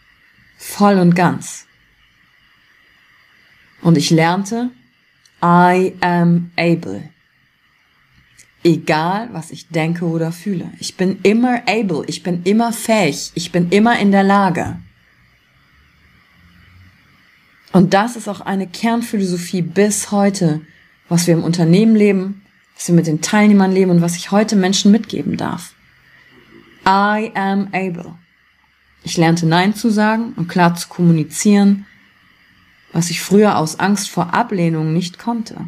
Voll 0.57 0.99
und 0.99 1.15
ganz. 1.15 1.67
Und 3.81 3.97
ich 3.97 4.09
lernte, 4.09 4.71
I 5.43 5.93
am 6.01 6.51
able. 6.57 7.09
Egal, 8.65 9.29
was 9.31 9.51
ich 9.51 9.67
denke 9.67 10.05
oder 10.05 10.31
fühle. 10.31 10.71
Ich 10.79 10.97
bin 10.97 11.19
immer 11.21 11.61
able. 11.67 12.03
Ich 12.07 12.23
bin 12.23 12.41
immer 12.45 12.73
fähig. 12.73 13.31
Ich 13.35 13.51
bin 13.51 13.69
immer 13.69 13.99
in 13.99 14.11
der 14.11 14.23
Lage. 14.23 14.79
Und 17.71 17.93
das 17.93 18.15
ist 18.15 18.27
auch 18.27 18.41
eine 18.41 18.65
Kernphilosophie 18.65 19.61
bis 19.61 20.09
heute, 20.09 20.61
was 21.09 21.27
wir 21.27 21.35
im 21.35 21.43
Unternehmen 21.43 21.95
leben, 21.95 22.41
was 22.75 22.87
wir 22.87 22.95
mit 22.95 23.05
den 23.05 23.21
Teilnehmern 23.21 23.71
leben 23.71 23.91
und 23.91 24.01
was 24.01 24.15
ich 24.15 24.31
heute 24.31 24.55
Menschen 24.55 24.91
mitgeben 24.91 25.37
darf. 25.37 25.75
I 26.87 27.29
am 27.35 27.67
able. 27.71 28.15
Ich 29.03 29.15
lernte 29.15 29.45
Nein 29.45 29.75
zu 29.75 29.91
sagen 29.91 30.33
und 30.37 30.47
klar 30.47 30.73
zu 30.73 30.87
kommunizieren, 30.87 31.85
was 32.93 33.11
ich 33.11 33.21
früher 33.21 33.59
aus 33.59 33.79
Angst 33.79 34.09
vor 34.09 34.33
Ablehnung 34.33 34.91
nicht 34.91 35.19
konnte. 35.19 35.67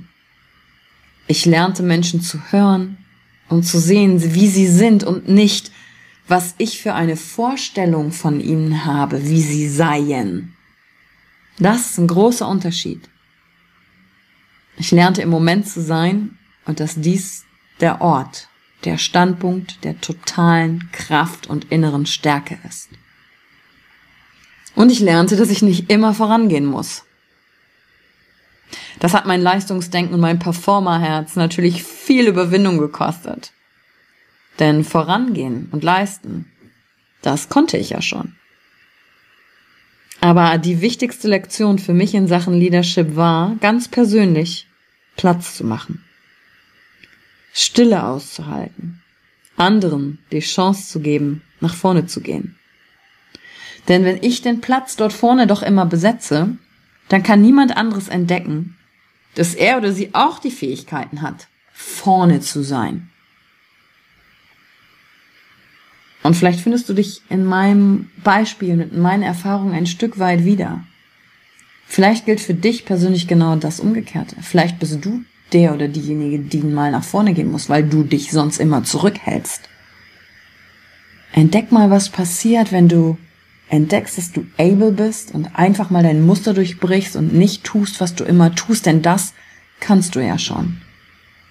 Ich 1.27 1.45
lernte 1.45 1.83
Menschen 1.83 2.21
zu 2.21 2.39
hören 2.51 2.97
und 3.49 3.63
zu 3.63 3.79
sehen, 3.79 4.33
wie 4.33 4.47
sie 4.47 4.67
sind 4.67 5.03
und 5.03 5.27
nicht, 5.27 5.71
was 6.27 6.55
ich 6.57 6.81
für 6.81 6.93
eine 6.93 7.17
Vorstellung 7.17 8.11
von 8.11 8.39
ihnen 8.39 8.85
habe, 8.85 9.23
wie 9.27 9.41
sie 9.41 9.67
seien. 9.69 10.53
Das 11.59 11.91
ist 11.91 11.97
ein 11.97 12.07
großer 12.07 12.47
Unterschied. 12.47 13.09
Ich 14.77 14.91
lernte 14.91 15.21
im 15.21 15.29
Moment 15.29 15.67
zu 15.67 15.81
sein 15.81 16.37
und 16.65 16.79
dass 16.79 16.95
dies 16.95 17.45
der 17.79 18.01
Ort, 18.01 18.47
der 18.83 18.97
Standpunkt 18.97 19.83
der 19.83 19.99
totalen 19.99 20.89
Kraft 20.91 21.47
und 21.47 21.71
inneren 21.71 22.05
Stärke 22.05 22.57
ist. 22.67 22.89
Und 24.75 24.91
ich 24.91 24.99
lernte, 24.99 25.35
dass 25.35 25.49
ich 25.49 25.63
nicht 25.63 25.89
immer 25.89 26.13
vorangehen 26.13 26.65
muss. 26.65 27.06
Das 28.99 29.13
hat 29.13 29.25
mein 29.25 29.41
Leistungsdenken 29.41 30.13
und 30.13 30.19
mein 30.19 30.39
Performerherz 30.39 31.35
natürlich 31.35 31.83
viel 31.83 32.27
Überwindung 32.27 32.77
gekostet. 32.77 33.51
Denn 34.59 34.83
vorangehen 34.83 35.69
und 35.71 35.83
leisten, 35.83 36.51
das 37.21 37.49
konnte 37.49 37.77
ich 37.77 37.91
ja 37.91 38.01
schon. 38.01 38.35
Aber 40.19 40.57
die 40.57 40.81
wichtigste 40.81 41.27
Lektion 41.27 41.77
für 41.77 41.93
mich 41.93 42.15
in 42.15 42.27
Sachen 42.27 42.53
Leadership 42.53 43.15
war, 43.15 43.55
ganz 43.61 43.87
persönlich, 43.87 44.67
Platz 45.15 45.55
zu 45.55 45.63
machen. 45.63 46.03
Stille 47.53 48.03
auszuhalten. 48.03 49.01
Anderen 49.57 50.19
die 50.31 50.39
Chance 50.39 50.89
zu 50.89 50.99
geben, 50.99 51.41
nach 51.59 51.73
vorne 51.73 52.05
zu 52.05 52.21
gehen. 52.21 52.57
Denn 53.87 54.03
wenn 54.03 54.21
ich 54.21 54.41
den 54.41 54.61
Platz 54.61 54.95
dort 54.95 55.13
vorne 55.13 55.47
doch 55.47 55.63
immer 55.63 55.85
besetze, 55.85 56.57
dann 57.09 57.23
kann 57.23 57.41
niemand 57.41 57.75
anderes 57.75 58.07
entdecken, 58.07 58.75
dass 59.35 59.53
er 59.53 59.77
oder 59.77 59.93
sie 59.93 60.13
auch 60.13 60.39
die 60.39 60.51
Fähigkeiten 60.51 61.21
hat, 61.21 61.47
vorne 61.73 62.39
zu 62.41 62.63
sein. 62.63 63.09
Und 66.23 66.33
vielleicht 66.35 66.59
findest 66.59 66.89
du 66.89 66.93
dich 66.93 67.21
in 67.29 67.45
meinem 67.45 68.09
Beispiel 68.23 68.73
und 68.73 68.93
in 68.93 69.01
meinen 69.01 69.23
Erfahrungen 69.23 69.73
ein 69.73 69.85
Stück 69.85 70.19
weit 70.19 70.43
wieder. 70.43 70.83
Vielleicht 71.85 72.25
gilt 72.25 72.41
für 72.41 72.53
dich 72.53 72.83
persönlich 72.83 73.27
genau 73.27 73.55
das 73.55 73.79
Umgekehrte. 73.79 74.35
Vielleicht 74.41 74.77
bist 74.79 75.05
du 75.05 75.23
der 75.53 75.73
oder 75.73 75.87
diejenige, 75.87 76.39
die 76.39 76.59
mal 76.59 76.91
nach 76.91 77.03
vorne 77.03 77.33
gehen 77.33 77.49
muss, 77.49 77.69
weil 77.69 77.87
du 77.87 78.03
dich 78.03 78.31
sonst 78.31 78.59
immer 78.59 78.83
zurückhältst. 78.83 79.61
Entdeck 81.31 81.71
mal, 81.71 81.89
was 81.89 82.09
passiert, 82.09 82.71
wenn 82.71 82.89
du 82.89 83.17
entdeckst, 83.69 84.17
dass 84.17 84.31
du 84.31 84.45
able 84.57 84.91
bist 84.91 85.33
und 85.33 85.55
einfach 85.55 85.89
mal 85.89 86.03
dein 86.03 86.25
Muster 86.25 86.53
durchbrichst 86.53 87.15
und 87.15 87.33
nicht 87.33 87.63
tust, 87.63 87.99
was 87.99 88.15
du 88.15 88.23
immer 88.23 88.55
tust, 88.55 88.85
denn 88.85 89.01
das 89.01 89.33
kannst 89.79 90.15
du 90.15 90.19
ja 90.19 90.37
schon. 90.37 90.81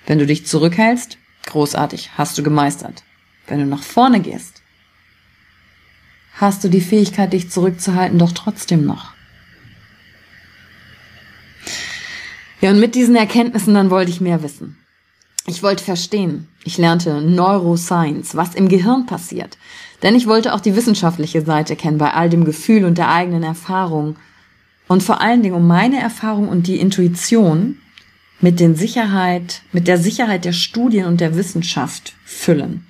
Wenn 0.07 0.19
du 0.19 0.27
dich 0.27 0.47
zurückhältst, 0.47 1.19
großartig, 1.47 2.11
hast 2.17 2.39
du 2.39 2.43
gemeistert. 2.43 3.03
Wenn 3.47 3.61
du 3.61 3.67
nach 3.67 3.83
vorne 3.83 4.21
gehst, 4.21 4.63
hast 6.35 6.65
du 6.65 6.69
die 6.69 6.81
Fähigkeit, 6.81 7.33
dich 7.33 7.51
zurückzuhalten, 7.51 8.19
doch 8.19 8.33
trotzdem 8.33 8.85
noch. 8.85 9.13
Ja, 12.61 12.71
und 12.71 12.81
mit 12.81 12.95
diesen 12.95 13.17
Erkenntnissen 13.17 13.75
dann 13.75 13.91
wollte 13.91 14.11
ich 14.11 14.21
mehr 14.21 14.43
wissen. 14.43 14.79
Ich 15.47 15.63
wollte 15.63 15.85
verstehen. 15.85 16.49
Ich 16.65 16.79
lernte 16.79 17.21
Neuroscience, 17.21 18.35
was 18.35 18.55
im 18.55 18.69
Gehirn 18.69 19.07
passiert. 19.07 19.59
Denn 20.03 20.15
ich 20.15 20.27
wollte 20.27 20.55
auch 20.55 20.61
die 20.61 20.77
wissenschaftliche 20.77 21.43
Seite 21.43 21.77
kennen 21.77 21.99
bei 21.99 22.13
all 22.13 22.29
dem 22.29 22.45
Gefühl 22.45 22.85
und 22.85 22.99
der 22.99 23.11
eigenen 23.11 23.43
Erfahrung. 23.43 24.17
Und 24.89 25.03
vor 25.03 25.21
allen 25.21 25.43
Dingen 25.43 25.55
um 25.55 25.67
meine 25.67 26.01
Erfahrung 26.01 26.49
und 26.49 26.67
die 26.67 26.79
Intuition 26.79 27.79
mit 28.41 28.61
den 28.61 28.77
Sicherheit, 28.77 29.63
mit 29.73 29.89
der 29.89 29.99
Sicherheit 29.99 30.45
der 30.45 30.53
Studien 30.53 31.07
und 31.07 31.21
der 31.21 31.37
Wissenschaft 31.37 32.15
füllen. 32.25 32.87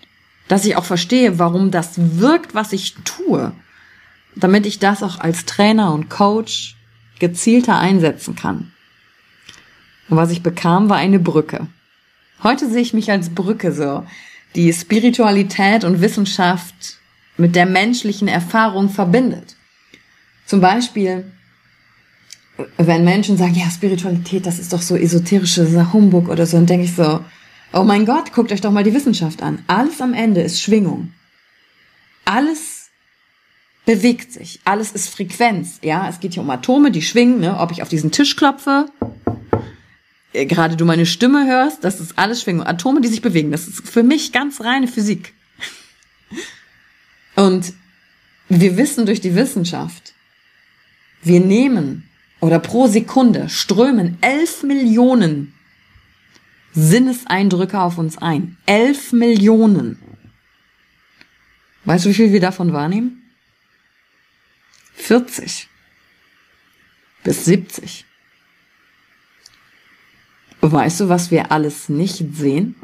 Dass 0.49 0.65
ich 0.65 0.77
auch 0.77 0.85
verstehe, 0.85 1.39
warum 1.39 1.71
das 1.71 1.93
wirkt, 1.97 2.55
was 2.55 2.73
ich 2.73 2.95
tue. 3.05 3.53
Damit 4.35 4.67
ich 4.67 4.79
das 4.79 5.03
auch 5.03 5.19
als 5.19 5.45
Trainer 5.45 5.95
und 5.95 6.11
Coach 6.11 6.77
gezielter 7.19 7.79
einsetzen 7.79 8.37
kann. 8.37 8.73
Und 10.09 10.17
was 10.17 10.31
ich 10.31 10.43
bekam, 10.43 10.89
war 10.89 10.99
eine 10.99 11.19
Brücke. 11.19 11.67
Heute 12.43 12.69
sehe 12.71 12.83
ich 12.83 12.93
mich 12.93 13.11
als 13.11 13.31
Brücke 13.31 13.73
so, 13.73 14.05
die 14.55 14.73
Spiritualität 14.73 15.85
und 15.85 16.01
Wissenschaft 16.01 16.96
mit 17.37 17.55
der 17.55 17.67
menschlichen 17.67 18.29
Erfahrung 18.29 18.89
verbindet. 18.89 19.57
Zum 20.47 20.61
Beispiel, 20.61 21.31
wenn 22.79 23.05
Menschen 23.05 23.37
sagen, 23.37 23.55
ja, 23.55 23.69
Spiritualität, 23.71 24.47
das 24.47 24.59
ist 24.59 24.73
doch 24.73 24.83
so 24.83 24.97
esoterische 24.97 25.93
Humbug 25.93 26.29
oder 26.29 26.47
so, 26.47 26.57
dann 26.57 26.67
denke 26.67 26.85
ich 26.85 26.95
so, 26.95 27.21
oh 27.73 27.83
mein 27.83 28.07
Gott, 28.07 28.33
guckt 28.33 28.53
euch 28.53 28.61
doch 28.61 28.71
mal 28.71 28.85
die 28.85 28.95
Wissenschaft 28.95 29.43
an. 29.43 29.63
Alles 29.67 30.01
am 30.01 30.15
Ende 30.15 30.41
ist 30.41 30.63
Schwingung. 30.63 31.13
Alles 32.25 32.91
bewegt 33.85 34.33
sich. 34.33 34.61
Alles 34.65 34.93
ist 34.93 35.09
Frequenz. 35.09 35.79
Ja, 35.83 36.09
es 36.09 36.21
geht 36.21 36.35
hier 36.35 36.43
um 36.43 36.51
Atome, 36.51 36.91
die 36.91 37.03
schwingen, 37.03 37.41
ne? 37.41 37.59
ob 37.59 37.71
ich 37.73 37.83
auf 37.83 37.89
diesen 37.89 38.11
Tisch 38.11 38.37
klopfe 38.37 38.87
äh, 40.37 40.47
gerade 40.47 40.77
du 40.77 40.85
meine 40.85 41.07
Stimme 41.07 41.47
hörst, 41.47 41.83
das 41.83 42.01
ist 42.01 42.19
alles 42.19 42.43
Schwingung. 42.43 42.67
Atome, 42.67 43.01
die 43.01 43.09
sich 43.09 43.23
bewegen. 43.23 43.51
Das 43.53 43.67
ist 43.67 43.89
für 43.89 44.03
mich 44.03 44.33
ganz 44.33 44.61
reine 44.61 44.87
Physik. 44.87 45.35
Und 47.37 47.75
wir 48.49 48.77
wissen 48.77 49.07
durch 49.07 49.21
die 49.21 49.35
Wissenschaft, 49.35 50.15
wir 51.23 51.41
nehmen 51.41 52.09
oder 52.41 52.59
pro 52.59 52.87
Sekunde 52.87 53.49
strömen 53.49 54.19
elf 54.21 54.63
Millionen 54.63 55.55
Sinneseindrücke 56.73 57.81
auf 57.81 57.97
uns 57.97 58.19
ein. 58.19 58.59
Elf 58.67 59.13
Millionen. 59.13 59.99
Weißt 61.85 62.05
du, 62.05 62.11
wie 62.11 62.15
viel 62.15 62.33
wir 62.33 62.41
davon 62.41 62.73
wahrnehmen? 62.73 63.23
40 64.95 65.69
bis 67.25 67.45
70. 67.47 68.05
Weißt 70.61 71.01
du, 71.01 71.09
was 71.09 71.31
wir 71.31 71.51
alles 71.51 71.89
nicht 71.89 72.35
sehen, 72.35 72.75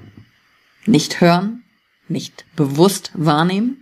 nicht 0.87 1.21
hören, 1.21 1.63
nicht 2.09 2.47
bewusst 2.57 3.11
wahrnehmen? 3.15 3.82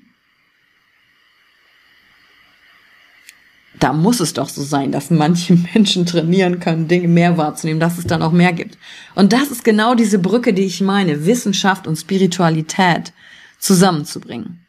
Da 3.80 3.94
muss 3.94 4.20
es 4.20 4.34
doch 4.34 4.48
so 4.48 4.62
sein, 4.62 4.92
dass 4.92 5.10
manche 5.10 5.54
Menschen 5.74 6.06
trainieren 6.06 6.60
können, 6.60 6.86
Dinge 6.86 7.08
mehr 7.08 7.36
wahrzunehmen, 7.36 7.80
dass 7.80 7.98
es 7.98 8.06
dann 8.06 8.22
auch 8.22 8.30
mehr 8.30 8.52
gibt. 8.52 8.78
Und 9.14 9.32
das 9.32 9.50
ist 9.50 9.64
genau 9.64 9.94
diese 9.94 10.18
Brücke, 10.18 10.54
die 10.54 10.64
ich 10.64 10.80
meine, 10.80 11.26
Wissenschaft 11.26 11.86
und 11.86 11.96
Spiritualität 11.96 13.12
zusammenzubringen. 13.58 14.60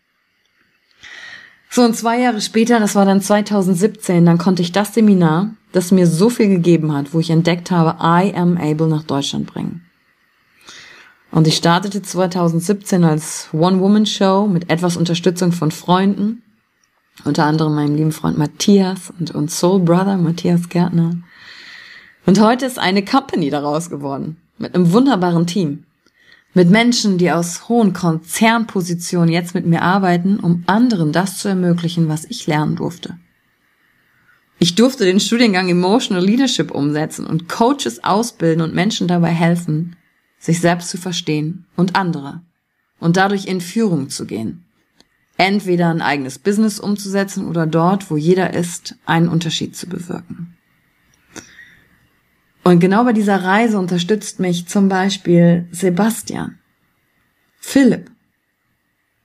So, 1.69 1.83
und 1.83 1.95
zwei 1.95 2.19
Jahre 2.19 2.41
später, 2.41 2.79
das 2.79 2.95
war 2.95 3.05
dann 3.05 3.21
2017, 3.21 4.25
dann 4.25 4.37
konnte 4.37 4.61
ich 4.61 4.73
das 4.73 4.93
Seminar, 4.93 5.53
das 5.71 5.91
mir 5.91 6.07
so 6.07 6.29
viel 6.29 6.49
gegeben 6.49 6.93
hat, 6.93 7.13
wo 7.13 7.19
ich 7.19 7.29
entdeckt 7.29 7.71
habe, 7.71 7.97
I 8.01 8.33
am 8.35 8.57
able 8.57 8.87
nach 8.87 9.03
Deutschland 9.03 9.47
bringen. 9.47 9.85
Und 11.31 11.47
ich 11.47 11.55
startete 11.55 12.01
2017 12.01 13.05
als 13.05 13.47
One-Woman-Show 13.53 14.47
mit 14.47 14.69
etwas 14.69 14.97
Unterstützung 14.97 15.53
von 15.53 15.71
Freunden, 15.71 16.43
unter 17.25 17.45
anderem 17.45 17.75
meinem 17.75 17.95
lieben 17.95 18.11
Freund 18.11 18.37
Matthias 18.37 19.11
und, 19.19 19.31
und 19.31 19.51
Soul 19.51 19.81
Brother 19.81 20.17
Matthias 20.17 20.69
Gärtner. 20.69 21.17
Und 22.25 22.39
heute 22.39 22.65
ist 22.65 22.79
eine 22.79 23.03
Company 23.03 23.49
daraus 23.49 23.89
geworden, 23.89 24.37
mit 24.57 24.75
einem 24.75 24.91
wunderbaren 24.91 25.47
Team. 25.47 25.85
Mit 26.53 26.69
Menschen, 26.69 27.17
die 27.17 27.31
aus 27.31 27.69
hohen 27.69 27.93
Konzernpositionen 27.93 29.29
jetzt 29.29 29.55
mit 29.55 29.65
mir 29.65 29.81
arbeiten, 29.81 30.37
um 30.39 30.63
anderen 30.67 31.13
das 31.13 31.37
zu 31.37 31.47
ermöglichen, 31.47 32.09
was 32.09 32.25
ich 32.25 32.45
lernen 32.45 32.75
durfte. 32.75 33.17
Ich 34.59 34.75
durfte 34.75 35.05
den 35.05 35.19
Studiengang 35.19 35.69
Emotional 35.69 36.23
Leadership 36.23 36.69
umsetzen 36.71 37.25
und 37.25 37.49
Coaches 37.49 38.03
ausbilden 38.03 38.61
und 38.61 38.75
Menschen 38.75 39.07
dabei 39.07 39.29
helfen, 39.29 39.95
sich 40.37 40.59
selbst 40.59 40.89
zu 40.89 40.97
verstehen 40.97 41.65
und 41.75 41.95
andere 41.95 42.41
und 42.99 43.17
dadurch 43.17 43.45
in 43.45 43.61
Führung 43.61 44.09
zu 44.09 44.25
gehen. 44.25 44.65
Entweder 45.43 45.89
ein 45.89 46.03
eigenes 46.03 46.37
Business 46.37 46.79
umzusetzen 46.79 47.47
oder 47.47 47.65
dort, 47.65 48.11
wo 48.11 48.15
jeder 48.15 48.53
ist, 48.53 48.95
einen 49.07 49.27
Unterschied 49.27 49.75
zu 49.75 49.87
bewirken. 49.89 50.55
Und 52.63 52.79
genau 52.79 53.03
bei 53.05 53.11
dieser 53.11 53.43
Reise 53.43 53.79
unterstützt 53.79 54.39
mich 54.39 54.67
zum 54.67 54.87
Beispiel 54.87 55.67
Sebastian, 55.71 56.59
Philipp. 57.59 58.11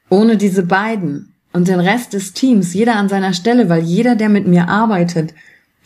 Ohne 0.09 0.38
diese 0.38 0.62
beiden 0.62 1.35
und 1.52 1.68
den 1.68 1.81
Rest 1.81 2.14
des 2.14 2.33
Teams, 2.33 2.72
jeder 2.72 2.96
an 2.96 3.11
seiner 3.11 3.35
Stelle, 3.35 3.68
weil 3.68 3.83
jeder, 3.83 4.16
der 4.16 4.31
mit 4.31 4.46
mir 4.46 4.70
arbeitet, 4.70 5.35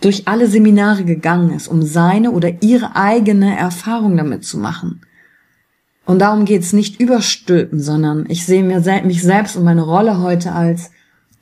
durch 0.00 0.28
alle 0.28 0.46
Seminare 0.46 1.02
gegangen 1.02 1.50
ist, 1.50 1.66
um 1.66 1.82
seine 1.82 2.30
oder 2.30 2.62
ihre 2.62 2.94
eigene 2.94 3.58
Erfahrung 3.58 4.16
damit 4.16 4.44
zu 4.44 4.58
machen. 4.58 5.00
Und 6.10 6.18
darum 6.18 6.44
geht's 6.44 6.72
nicht 6.72 7.00
überstülpen, 7.00 7.78
sondern 7.78 8.28
ich 8.28 8.44
sehe 8.44 8.64
mir 8.64 8.80
mich 9.04 9.22
selbst 9.22 9.54
und 9.54 9.62
meine 9.62 9.82
Rolle 9.82 10.18
heute 10.18 10.50
als, 10.50 10.90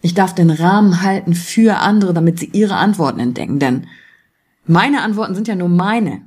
ich 0.02 0.12
darf 0.12 0.35
den 0.35 0.50
Rahmen 0.50 1.00
halten 1.00 1.33
für 1.33 1.78
andere, 1.78 2.12
damit 2.12 2.38
sie 2.38 2.50
ihre 2.52 2.74
Antworten 2.74 3.18
entdecken. 3.18 3.59
Denn 3.61 3.87
meine 4.66 5.00
Antworten 5.00 5.35
sind 5.35 5.48
ja 5.48 5.54
nur 5.54 5.70
meine. 5.70 6.20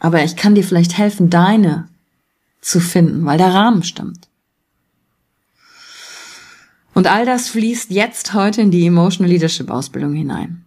Aber 0.00 0.24
ich 0.24 0.34
kann 0.34 0.56
dir 0.56 0.64
vielleicht 0.64 0.98
helfen, 0.98 1.30
deine 1.30 1.88
zu 2.60 2.80
finden, 2.80 3.24
weil 3.24 3.38
der 3.38 3.54
Rahmen 3.54 3.84
stimmt. 3.84 4.26
Und 6.92 7.06
all 7.06 7.24
das 7.24 7.50
fließt 7.50 7.92
jetzt 7.92 8.34
heute 8.34 8.62
in 8.62 8.72
die 8.72 8.88
Emotional 8.88 9.30
Leadership 9.30 9.70
Ausbildung 9.70 10.12
hinein. 10.12 10.64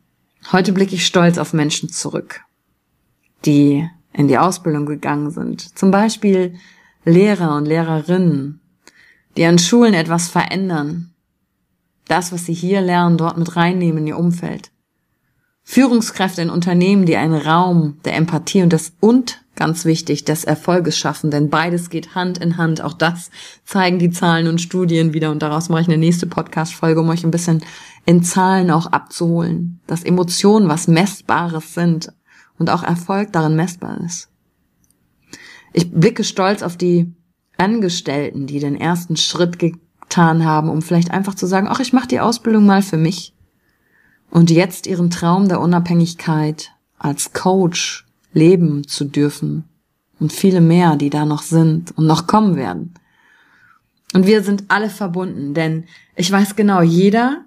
Heute 0.54 0.72
blicke 0.72 0.96
ich 0.96 1.06
stolz 1.06 1.38
auf 1.38 1.52
Menschen 1.52 1.90
zurück, 1.90 2.46
die 3.44 3.90
in 4.16 4.28
die 4.28 4.38
Ausbildung 4.38 4.86
gegangen 4.86 5.32
sind. 5.32 5.78
Zum 5.78 5.92
Beispiel 5.92 6.56
Lehrer 7.04 7.56
und 7.56 7.66
Lehrerinnen, 7.66 8.62
die 9.38 9.46
an 9.46 9.60
Schulen 9.60 9.94
etwas 9.94 10.30
verändern, 10.30 11.14
das, 12.08 12.32
was 12.32 12.46
sie 12.46 12.54
hier 12.54 12.82
lernen, 12.82 13.18
dort 13.18 13.38
mit 13.38 13.56
reinnehmen 13.56 14.00
in 14.00 14.08
ihr 14.08 14.18
Umfeld. 14.18 14.72
Führungskräfte 15.64 16.44
in 16.44 16.52
Unternehmen, 16.52 17.06
die 17.06 17.18
einen 17.18 17.42
Raum 17.42 17.98
der 18.06 18.16
Empathie 18.16 18.62
und 18.62 18.72
des 18.72 18.94
und 19.00 19.42
ganz 19.56 19.86
wichtig 19.86 20.24
des 20.26 20.44
Erfolges 20.44 20.98
schaffen, 20.98 21.32
denn 21.32 21.50
beides 21.50 21.90
geht 21.90 22.14
Hand 22.14 22.38
in 22.38 22.58
Hand. 22.58 22.82
Auch 22.82 22.94
das 22.94 23.32
zeigen 23.64 23.98
die 23.98 24.12
Zahlen 24.12 24.48
und 24.48 24.62
Studien 24.62 25.14
wieder 25.14 25.32
und 25.32 25.42
daraus 25.42 25.70
mache 25.70 25.82
ich 25.82 25.88
eine 25.88 25.98
nächste 25.98 26.28
Podcast-Folge, 26.28 27.00
um 27.00 27.10
euch 27.10 27.24
ein 27.24 27.32
bisschen 27.32 27.64
in 28.06 28.22
Zahlen 28.22 28.70
auch 28.70 28.88
abzuholen, 28.88 29.80
dass 29.88 30.04
Emotionen 30.04 30.70
was 30.70 30.88
Messbares 30.88 31.74
sind 31.74 32.14
und 32.58 32.70
auch 32.70 32.84
Erfolg 32.84 33.32
darin 33.34 33.56
messbar 33.56 34.00
ist. 34.02 34.30
Ich 35.74 35.92
blicke 35.92 36.24
stolz 36.24 36.62
auf 36.62 36.78
die 36.78 37.14
Angestellten, 37.58 38.48
die 38.48 38.60
den 38.60 38.80
ersten 38.80 39.18
Schritt 39.18 39.60
getan 39.60 40.46
haben, 40.46 40.70
um 40.70 40.82
vielleicht 40.82 41.12
einfach 41.12 41.36
zu 41.36 41.48
sagen, 41.48 41.68
ach, 41.70 41.80
ich 41.80 41.94
mache 41.94 42.08
die 42.08 42.20
Ausbildung 42.20 42.66
mal 42.66 42.82
für 42.82 42.98
mich. 42.98 43.34
Und 44.30 44.52
jetzt 44.52 44.88
ihren 44.88 45.10
Traum 45.10 45.48
der 45.48 45.62
Unabhängigkeit 45.62 46.72
als 46.98 47.34
Coach 47.34 48.06
leben 48.34 48.88
zu 48.88 49.06
dürfen. 49.06 49.66
Und 50.20 50.32
viele 50.32 50.62
mehr, 50.62 50.96
die 50.96 51.10
da 51.10 51.26
noch 51.26 51.42
sind 51.42 51.98
und 51.98 52.08
noch 52.08 52.28
kommen 52.28 52.56
werden. 52.56 52.94
Und 54.14 54.26
wir 54.26 54.44
sind 54.44 54.64
alle 54.70 54.90
verbunden, 54.90 55.54
denn 55.54 55.86
ich 56.16 56.32
weiß 56.32 56.56
genau, 56.56 56.82
jeder 56.82 57.44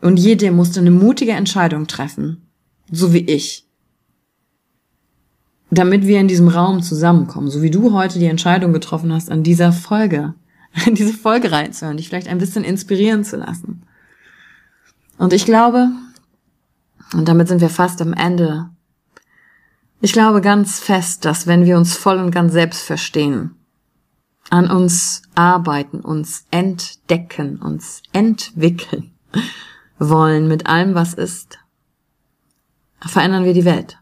und 0.00 0.18
jede 0.18 0.50
musste 0.52 0.80
eine 0.80 0.90
mutige 0.90 1.32
Entscheidung 1.32 1.86
treffen, 1.86 2.46
so 2.90 3.12
wie 3.12 3.26
ich 3.26 3.65
damit 5.70 6.06
wir 6.06 6.20
in 6.20 6.28
diesem 6.28 6.48
Raum 6.48 6.82
zusammenkommen, 6.82 7.50
so 7.50 7.62
wie 7.62 7.70
du 7.70 7.92
heute 7.92 8.18
die 8.18 8.26
Entscheidung 8.26 8.72
getroffen 8.72 9.12
hast, 9.12 9.30
an 9.30 9.42
dieser 9.42 9.72
Folge, 9.72 10.34
in 10.86 10.94
diese 10.94 11.12
Folge 11.12 11.52
reinzuhören, 11.52 11.96
dich 11.96 12.08
vielleicht 12.08 12.28
ein 12.28 12.38
bisschen 12.38 12.64
inspirieren 12.64 13.24
zu 13.24 13.36
lassen. 13.36 13.82
Und 15.18 15.32
ich 15.32 15.44
glaube, 15.44 15.88
und 17.12 17.26
damit 17.26 17.48
sind 17.48 17.60
wir 17.60 17.70
fast 17.70 18.00
am 18.02 18.12
Ende, 18.12 18.68
ich 20.00 20.12
glaube 20.12 20.40
ganz 20.40 20.78
fest, 20.78 21.24
dass 21.24 21.46
wenn 21.46 21.64
wir 21.64 21.76
uns 21.76 21.96
voll 21.96 22.18
und 22.18 22.30
ganz 22.30 22.52
selbst 22.52 22.82
verstehen, 22.82 23.56
an 24.50 24.70
uns 24.70 25.22
arbeiten, 25.34 26.00
uns 26.00 26.46
entdecken, 26.50 27.56
uns 27.56 28.02
entwickeln 28.12 29.12
wollen 29.98 30.46
mit 30.46 30.66
allem, 30.66 30.94
was 30.94 31.14
ist, 31.14 31.58
verändern 33.00 33.44
wir 33.44 33.54
die 33.54 33.64
Welt. 33.64 33.98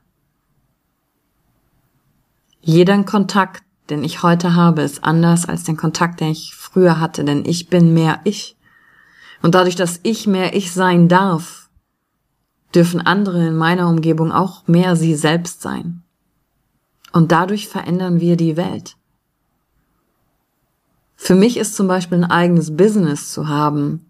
Jeder 2.66 3.02
Kontakt, 3.04 3.62
den 3.90 4.02
ich 4.02 4.22
heute 4.22 4.54
habe, 4.54 4.80
ist 4.80 5.04
anders 5.04 5.46
als 5.46 5.64
den 5.64 5.76
Kontakt, 5.76 6.20
den 6.20 6.28
ich 6.28 6.54
früher 6.54 6.98
hatte, 6.98 7.22
denn 7.22 7.44
ich 7.44 7.68
bin 7.68 7.92
mehr 7.92 8.20
ich. 8.24 8.56
Und 9.42 9.54
dadurch, 9.54 9.76
dass 9.76 10.00
ich 10.02 10.26
mehr 10.26 10.56
ich 10.56 10.72
sein 10.72 11.06
darf, 11.06 11.68
dürfen 12.74 13.02
andere 13.02 13.48
in 13.48 13.56
meiner 13.56 13.86
Umgebung 13.86 14.32
auch 14.32 14.66
mehr 14.66 14.96
sie 14.96 15.14
selbst 15.14 15.60
sein. 15.60 16.02
Und 17.12 17.32
dadurch 17.32 17.68
verändern 17.68 18.20
wir 18.20 18.38
die 18.38 18.56
Welt. 18.56 18.96
Für 21.16 21.34
mich 21.34 21.58
ist 21.58 21.76
zum 21.76 21.86
Beispiel 21.86 22.16
ein 22.16 22.30
eigenes 22.30 22.74
Business 22.74 23.30
zu 23.30 23.46
haben, 23.46 24.06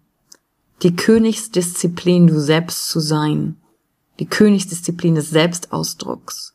die 0.81 0.95
Königsdisziplin, 0.95 2.27
du 2.27 2.39
selbst 2.39 2.87
zu 2.87 3.01
sein, 3.01 3.57
die 4.19 4.27
Königsdisziplin 4.27 5.15
des 5.15 5.29
Selbstausdrucks. 5.29 6.54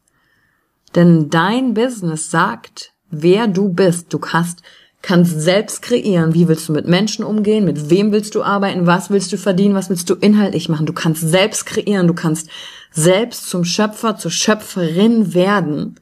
Denn 0.94 1.30
dein 1.30 1.74
Business 1.74 2.30
sagt, 2.30 2.92
wer 3.10 3.46
du 3.46 3.68
bist. 3.68 4.12
Du 4.12 4.20
hast, 4.20 4.62
kannst 5.02 5.40
selbst 5.40 5.82
kreieren. 5.82 6.34
Wie 6.34 6.48
willst 6.48 6.68
du 6.68 6.72
mit 6.72 6.86
Menschen 6.86 7.24
umgehen? 7.24 7.64
Mit 7.64 7.90
wem 7.90 8.12
willst 8.12 8.34
du 8.34 8.42
arbeiten? 8.42 8.86
Was 8.86 9.10
willst 9.10 9.32
du 9.32 9.38
verdienen? 9.38 9.74
Was 9.74 9.90
willst 9.90 10.10
du 10.10 10.14
inhaltlich 10.14 10.68
machen? 10.68 10.86
Du 10.86 10.92
kannst 10.92 11.22
selbst 11.22 11.66
kreieren. 11.66 12.06
Du 12.06 12.14
kannst 12.14 12.48
selbst 12.90 13.48
zum 13.48 13.64
Schöpfer, 13.64 14.16
zur 14.16 14.30
Schöpferin 14.30 15.34
werden. 15.34 15.96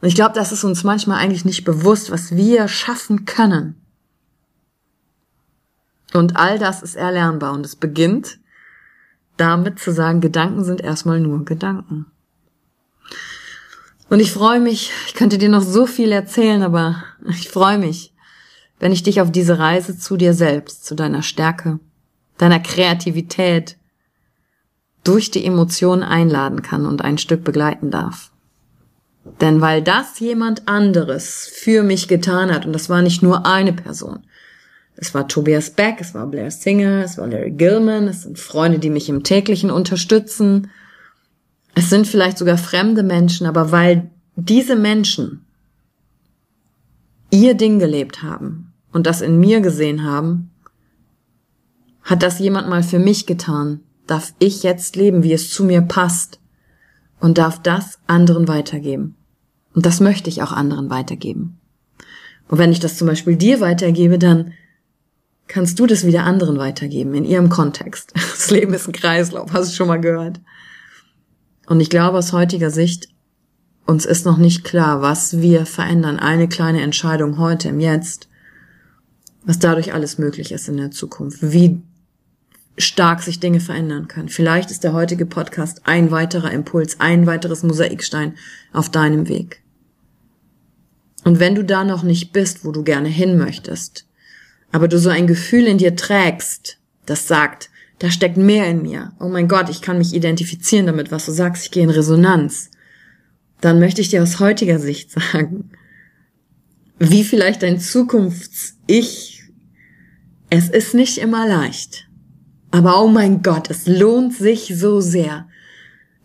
Und 0.00 0.08
ich 0.08 0.14
glaube, 0.14 0.34
das 0.34 0.52
ist 0.52 0.64
uns 0.64 0.84
manchmal 0.84 1.18
eigentlich 1.18 1.44
nicht 1.44 1.64
bewusst, 1.64 2.10
was 2.10 2.34
wir 2.34 2.68
schaffen 2.68 3.24
können. 3.24 3.80
Und 6.12 6.36
all 6.36 6.58
das 6.58 6.82
ist 6.82 6.96
erlernbar 6.96 7.52
und 7.52 7.64
es 7.64 7.76
beginnt 7.76 8.38
damit 9.36 9.78
zu 9.78 9.92
sagen, 9.92 10.20
Gedanken 10.20 10.64
sind 10.64 10.80
erstmal 10.80 11.20
nur 11.20 11.44
Gedanken. 11.44 12.06
Und 14.10 14.20
ich 14.20 14.32
freue 14.32 14.60
mich, 14.60 14.90
ich 15.06 15.14
könnte 15.14 15.38
dir 15.38 15.48
noch 15.48 15.62
so 15.62 15.86
viel 15.86 16.12
erzählen, 16.12 16.62
aber 16.62 17.02
ich 17.28 17.48
freue 17.48 17.78
mich, 17.78 18.12
wenn 18.78 18.92
ich 18.92 19.02
dich 19.02 19.20
auf 19.20 19.32
diese 19.32 19.58
Reise 19.58 19.98
zu 19.98 20.16
dir 20.16 20.34
selbst, 20.34 20.84
zu 20.84 20.94
deiner 20.94 21.22
Stärke, 21.22 21.80
deiner 22.38 22.60
Kreativität 22.60 23.76
durch 25.04 25.30
die 25.30 25.44
Emotionen 25.44 26.02
einladen 26.02 26.62
kann 26.62 26.86
und 26.86 27.02
ein 27.02 27.18
Stück 27.18 27.44
begleiten 27.44 27.90
darf. 27.90 28.30
Denn 29.40 29.60
weil 29.60 29.82
das 29.82 30.20
jemand 30.20 30.68
anderes 30.68 31.50
für 31.52 31.82
mich 31.82 32.08
getan 32.08 32.52
hat, 32.52 32.66
und 32.66 32.72
das 32.72 32.90
war 32.90 33.00
nicht 33.00 33.22
nur 33.22 33.46
eine 33.46 33.72
Person, 33.72 34.20
es 34.96 35.14
war 35.14 35.26
Tobias 35.26 35.70
Beck, 35.70 35.96
es 36.00 36.14
war 36.14 36.26
Blair 36.26 36.50
Singer, 36.50 37.02
es 37.04 37.18
war 37.18 37.26
Larry 37.26 37.50
Gilman, 37.50 38.06
es 38.06 38.22
sind 38.22 38.38
Freunde, 38.38 38.78
die 38.78 38.90
mich 38.90 39.08
im 39.08 39.24
täglichen 39.24 39.70
unterstützen, 39.70 40.70
es 41.74 41.90
sind 41.90 42.06
vielleicht 42.06 42.38
sogar 42.38 42.58
fremde 42.58 43.02
Menschen, 43.02 43.46
aber 43.46 43.72
weil 43.72 44.10
diese 44.36 44.76
Menschen 44.76 45.44
ihr 47.30 47.54
Ding 47.54 47.78
gelebt 47.78 48.22
haben 48.22 48.72
und 48.92 49.06
das 49.06 49.20
in 49.20 49.38
mir 49.38 49.60
gesehen 49.60 50.04
haben, 50.04 50.50
hat 52.02 52.22
das 52.22 52.38
jemand 52.38 52.68
mal 52.68 52.82
für 52.82 52.98
mich 52.98 53.26
getan, 53.26 53.80
darf 54.06 54.34
ich 54.38 54.62
jetzt 54.62 54.94
leben, 54.96 55.22
wie 55.22 55.32
es 55.32 55.50
zu 55.50 55.64
mir 55.64 55.80
passt 55.80 56.38
und 57.18 57.38
darf 57.38 57.60
das 57.62 57.98
anderen 58.06 58.46
weitergeben. 58.46 59.16
Und 59.72 59.86
das 59.86 60.00
möchte 60.00 60.28
ich 60.28 60.42
auch 60.42 60.52
anderen 60.52 60.90
weitergeben. 60.90 61.58
Und 62.48 62.58
wenn 62.58 62.70
ich 62.70 62.80
das 62.80 62.98
zum 62.98 63.08
Beispiel 63.08 63.36
dir 63.36 63.60
weitergebe, 63.60 64.18
dann 64.18 64.52
kannst 65.48 65.78
du 65.78 65.86
das 65.86 66.06
wieder 66.06 66.24
anderen 66.24 66.58
weitergeben 66.58 67.14
in 67.14 67.24
ihrem 67.24 67.48
Kontext. 67.48 68.12
Das 68.34 68.50
Leben 68.50 68.74
ist 68.74 68.86
ein 68.86 68.92
Kreislauf, 68.92 69.52
hast 69.54 69.70
du 69.70 69.76
schon 69.76 69.88
mal 69.88 70.00
gehört. 70.00 70.38
Und 71.66 71.80
ich 71.80 71.90
glaube 71.90 72.18
aus 72.18 72.32
heutiger 72.32 72.70
Sicht, 72.70 73.08
uns 73.86 74.06
ist 74.06 74.24
noch 74.24 74.38
nicht 74.38 74.64
klar, 74.64 75.02
was 75.02 75.40
wir 75.40 75.66
verändern. 75.66 76.18
Eine 76.18 76.48
kleine 76.48 76.82
Entscheidung 76.82 77.38
heute 77.38 77.68
im 77.68 77.80
Jetzt, 77.80 78.28
was 79.44 79.58
dadurch 79.58 79.92
alles 79.92 80.18
möglich 80.18 80.52
ist 80.52 80.68
in 80.68 80.76
der 80.76 80.90
Zukunft, 80.90 81.38
wie 81.42 81.82
stark 82.76 83.22
sich 83.22 83.40
Dinge 83.40 83.60
verändern 83.60 84.08
können. 84.08 84.28
Vielleicht 84.28 84.70
ist 84.70 84.84
der 84.84 84.94
heutige 84.94 85.26
Podcast 85.26 85.82
ein 85.84 86.10
weiterer 86.10 86.50
Impuls, 86.50 86.98
ein 86.98 87.26
weiteres 87.26 87.62
Mosaikstein 87.62 88.34
auf 88.72 88.90
deinem 88.90 89.28
Weg. 89.28 89.62
Und 91.24 91.38
wenn 91.38 91.54
du 91.54 91.64
da 91.64 91.84
noch 91.84 92.02
nicht 92.02 92.32
bist, 92.32 92.64
wo 92.64 92.72
du 92.72 92.82
gerne 92.82 93.08
hin 93.08 93.38
möchtest, 93.38 94.06
aber 94.72 94.88
du 94.88 94.98
so 94.98 95.08
ein 95.08 95.26
Gefühl 95.26 95.66
in 95.66 95.78
dir 95.78 95.94
trägst, 95.94 96.78
das 97.06 97.28
sagt, 97.28 97.70
da 97.98 98.10
steckt 98.10 98.36
mehr 98.36 98.68
in 98.68 98.82
mir. 98.82 99.12
Oh 99.20 99.28
mein 99.28 99.48
Gott, 99.48 99.68
ich 99.68 99.80
kann 99.80 99.98
mich 99.98 100.14
identifizieren 100.14 100.86
damit, 100.86 101.10
was 101.10 101.26
du 101.26 101.32
sagst, 101.32 101.64
ich 101.64 101.70
gehe 101.70 101.84
in 101.84 101.90
Resonanz. 101.90 102.70
Dann 103.60 103.78
möchte 103.78 104.00
ich 104.00 104.08
dir 104.08 104.22
aus 104.22 104.40
heutiger 104.40 104.78
Sicht 104.78 105.10
sagen, 105.32 105.70
wie 106.98 107.24
vielleicht 107.24 107.62
dein 107.62 107.80
Zukunfts-Ich, 107.80 109.42
es 110.50 110.68
ist 110.68 110.94
nicht 110.94 111.18
immer 111.18 111.48
leicht. 111.48 112.08
Aber 112.70 113.02
oh 113.02 113.08
mein 113.08 113.42
Gott, 113.42 113.70
es 113.70 113.86
lohnt 113.86 114.34
sich 114.34 114.72
so 114.76 115.00
sehr. 115.00 115.46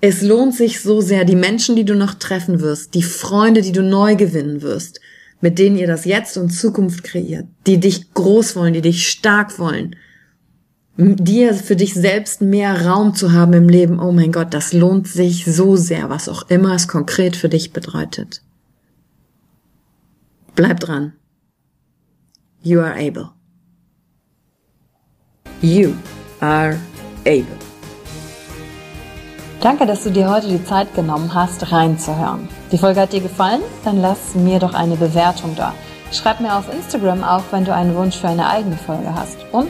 Es 0.02 0.22
lohnt 0.22 0.56
sich 0.56 0.82
so 0.82 1.02
sehr, 1.02 1.26
die 1.26 1.36
Menschen, 1.36 1.76
die 1.76 1.86
du 1.86 1.96
noch 1.96 2.14
treffen 2.14 2.62
wirst, 2.62 2.94
die 2.94 3.04
Freunde, 3.04 3.62
die 3.62 3.72
du 3.72 3.84
neu 3.84 4.16
gewinnen 4.16 4.62
wirst, 4.62 5.02
mit 5.42 5.60
denen 5.60 5.78
ihr 5.78 5.88
das 5.88 6.06
Jetzt 6.06 6.38
und 6.38 6.52
Zukunft 6.52 7.04
kreiert, 7.04 7.46
die 7.68 7.80
dich 7.80 8.14
groß 8.14 8.56
wollen, 8.56 8.74
die 8.74 8.82
dich 8.82 9.10
stark 9.10 9.60
wollen, 9.60 9.96
dir 11.00 11.54
für 11.54 11.78
dich 11.78 11.94
selbst 11.94 12.42
mehr 12.42 12.86
Raum 12.86 13.16
zu 13.16 13.32
haben 13.32 13.54
im 13.54 13.70
Leben, 13.70 14.00
oh 14.00 14.12
mein 14.12 14.34
Gott, 14.34 14.54
das 14.54 14.74
lohnt 14.74 15.08
sich 15.08 15.46
so 15.46 15.78
sehr, 15.78 16.10
was 16.10 16.28
auch 16.28 16.50
immer 16.50 16.76
es 16.76 16.90
konkret 16.90 17.38
für 17.38 17.48
dich 17.48 17.72
bedeutet. 17.72 18.42
Bleib 20.56 20.82
dran. 20.82 21.14
You 22.62 22.82
are 22.82 22.94
able. 22.96 23.30
You 25.62 25.94
are 26.42 26.78
able. 27.26 27.46
Danke, 29.62 29.86
dass 29.86 30.04
du 30.04 30.12
dir 30.12 30.30
heute 30.30 30.50
die 30.50 30.64
Zeit 30.66 30.94
genommen 30.96 31.34
hast, 31.34 31.72
reinzuhören. 31.72 32.50
Die 32.74 32.78
Folge 32.78 33.00
hat 33.00 33.14
dir 33.14 33.22
gefallen? 33.22 33.62
Dann 33.86 34.02
lass 34.02 34.36
mir 34.36 34.60
doch 34.60 34.74
eine 34.74 34.98
Bewertung 34.98 35.56
da. 35.56 35.74
Schreib 36.12 36.42
mir 36.42 36.58
auf 36.58 36.74
Instagram 36.74 37.24
auch, 37.24 37.44
wenn 37.52 37.64
du 37.64 37.74
einen 37.74 37.96
Wunsch 37.96 38.18
für 38.18 38.28
eine 38.28 38.50
eigene 38.50 38.76
Folge 38.78 39.14
hast. 39.14 39.38
Und 39.54 39.70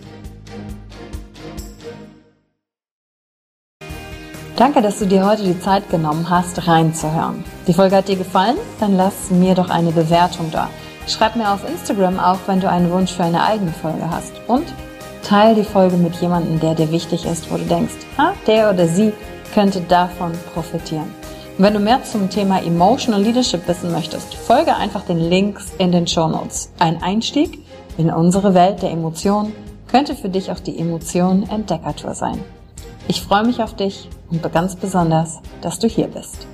Danke, 4.61 4.83
dass 4.83 4.99
du 4.99 5.07
dir 5.07 5.25
heute 5.25 5.41
die 5.41 5.59
Zeit 5.59 5.89
genommen 5.89 6.29
hast, 6.29 6.67
reinzuhören. 6.67 7.43
Die 7.65 7.73
Folge 7.73 7.95
hat 7.95 8.07
dir 8.07 8.15
gefallen? 8.15 8.57
Dann 8.79 8.95
lass 8.95 9.31
mir 9.31 9.55
doch 9.55 9.71
eine 9.71 9.91
Bewertung 9.91 10.51
da. 10.51 10.69
Schreib 11.07 11.35
mir 11.35 11.51
auf 11.51 11.67
Instagram 11.67 12.19
auch, 12.19 12.37
wenn 12.45 12.59
du 12.59 12.69
einen 12.69 12.91
Wunsch 12.91 13.11
für 13.11 13.23
eine 13.23 13.43
eigene 13.43 13.71
Folge 13.71 14.07
hast. 14.07 14.33
Und 14.47 14.65
teile 15.23 15.55
die 15.55 15.63
Folge 15.63 15.97
mit 15.97 16.13
jemandem, 16.17 16.59
der 16.59 16.75
dir 16.75 16.91
wichtig 16.91 17.25
ist, 17.25 17.51
wo 17.51 17.57
du 17.57 17.63
denkst, 17.63 17.95
ha, 18.19 18.33
der 18.45 18.69
oder 18.69 18.87
sie 18.87 19.13
könnte 19.55 19.81
davon 19.81 20.31
profitieren. 20.53 21.09
Und 21.57 21.63
wenn 21.63 21.73
du 21.73 21.79
mehr 21.79 22.03
zum 22.03 22.29
Thema 22.29 22.61
Emotional 22.61 23.19
Leadership 23.19 23.67
wissen 23.67 23.91
möchtest, 23.91 24.35
folge 24.35 24.75
einfach 24.75 25.01
den 25.05 25.17
Links 25.17 25.73
in 25.79 25.91
den 25.91 26.05
Show 26.05 26.27
Notes. 26.27 26.71
Ein 26.77 27.01
Einstieg 27.01 27.65
in 27.97 28.11
unsere 28.11 28.53
Welt 28.53 28.83
der 28.83 28.91
Emotionen 28.91 29.53
könnte 29.87 30.13
für 30.13 30.29
dich 30.29 30.51
auch 30.51 30.59
die 30.59 30.77
Emotion 30.77 31.49
Entdeckertour 31.49 32.13
sein. 32.13 32.39
Ich 33.07 33.23
freue 33.23 33.43
mich 33.43 33.63
auf 33.63 33.75
dich 33.75 34.07
und 34.31 34.53
ganz 34.53 34.75
besonders, 34.75 35.39
dass 35.61 35.77
du 35.79 35.87
hier 35.87 36.07
bist. 36.07 36.47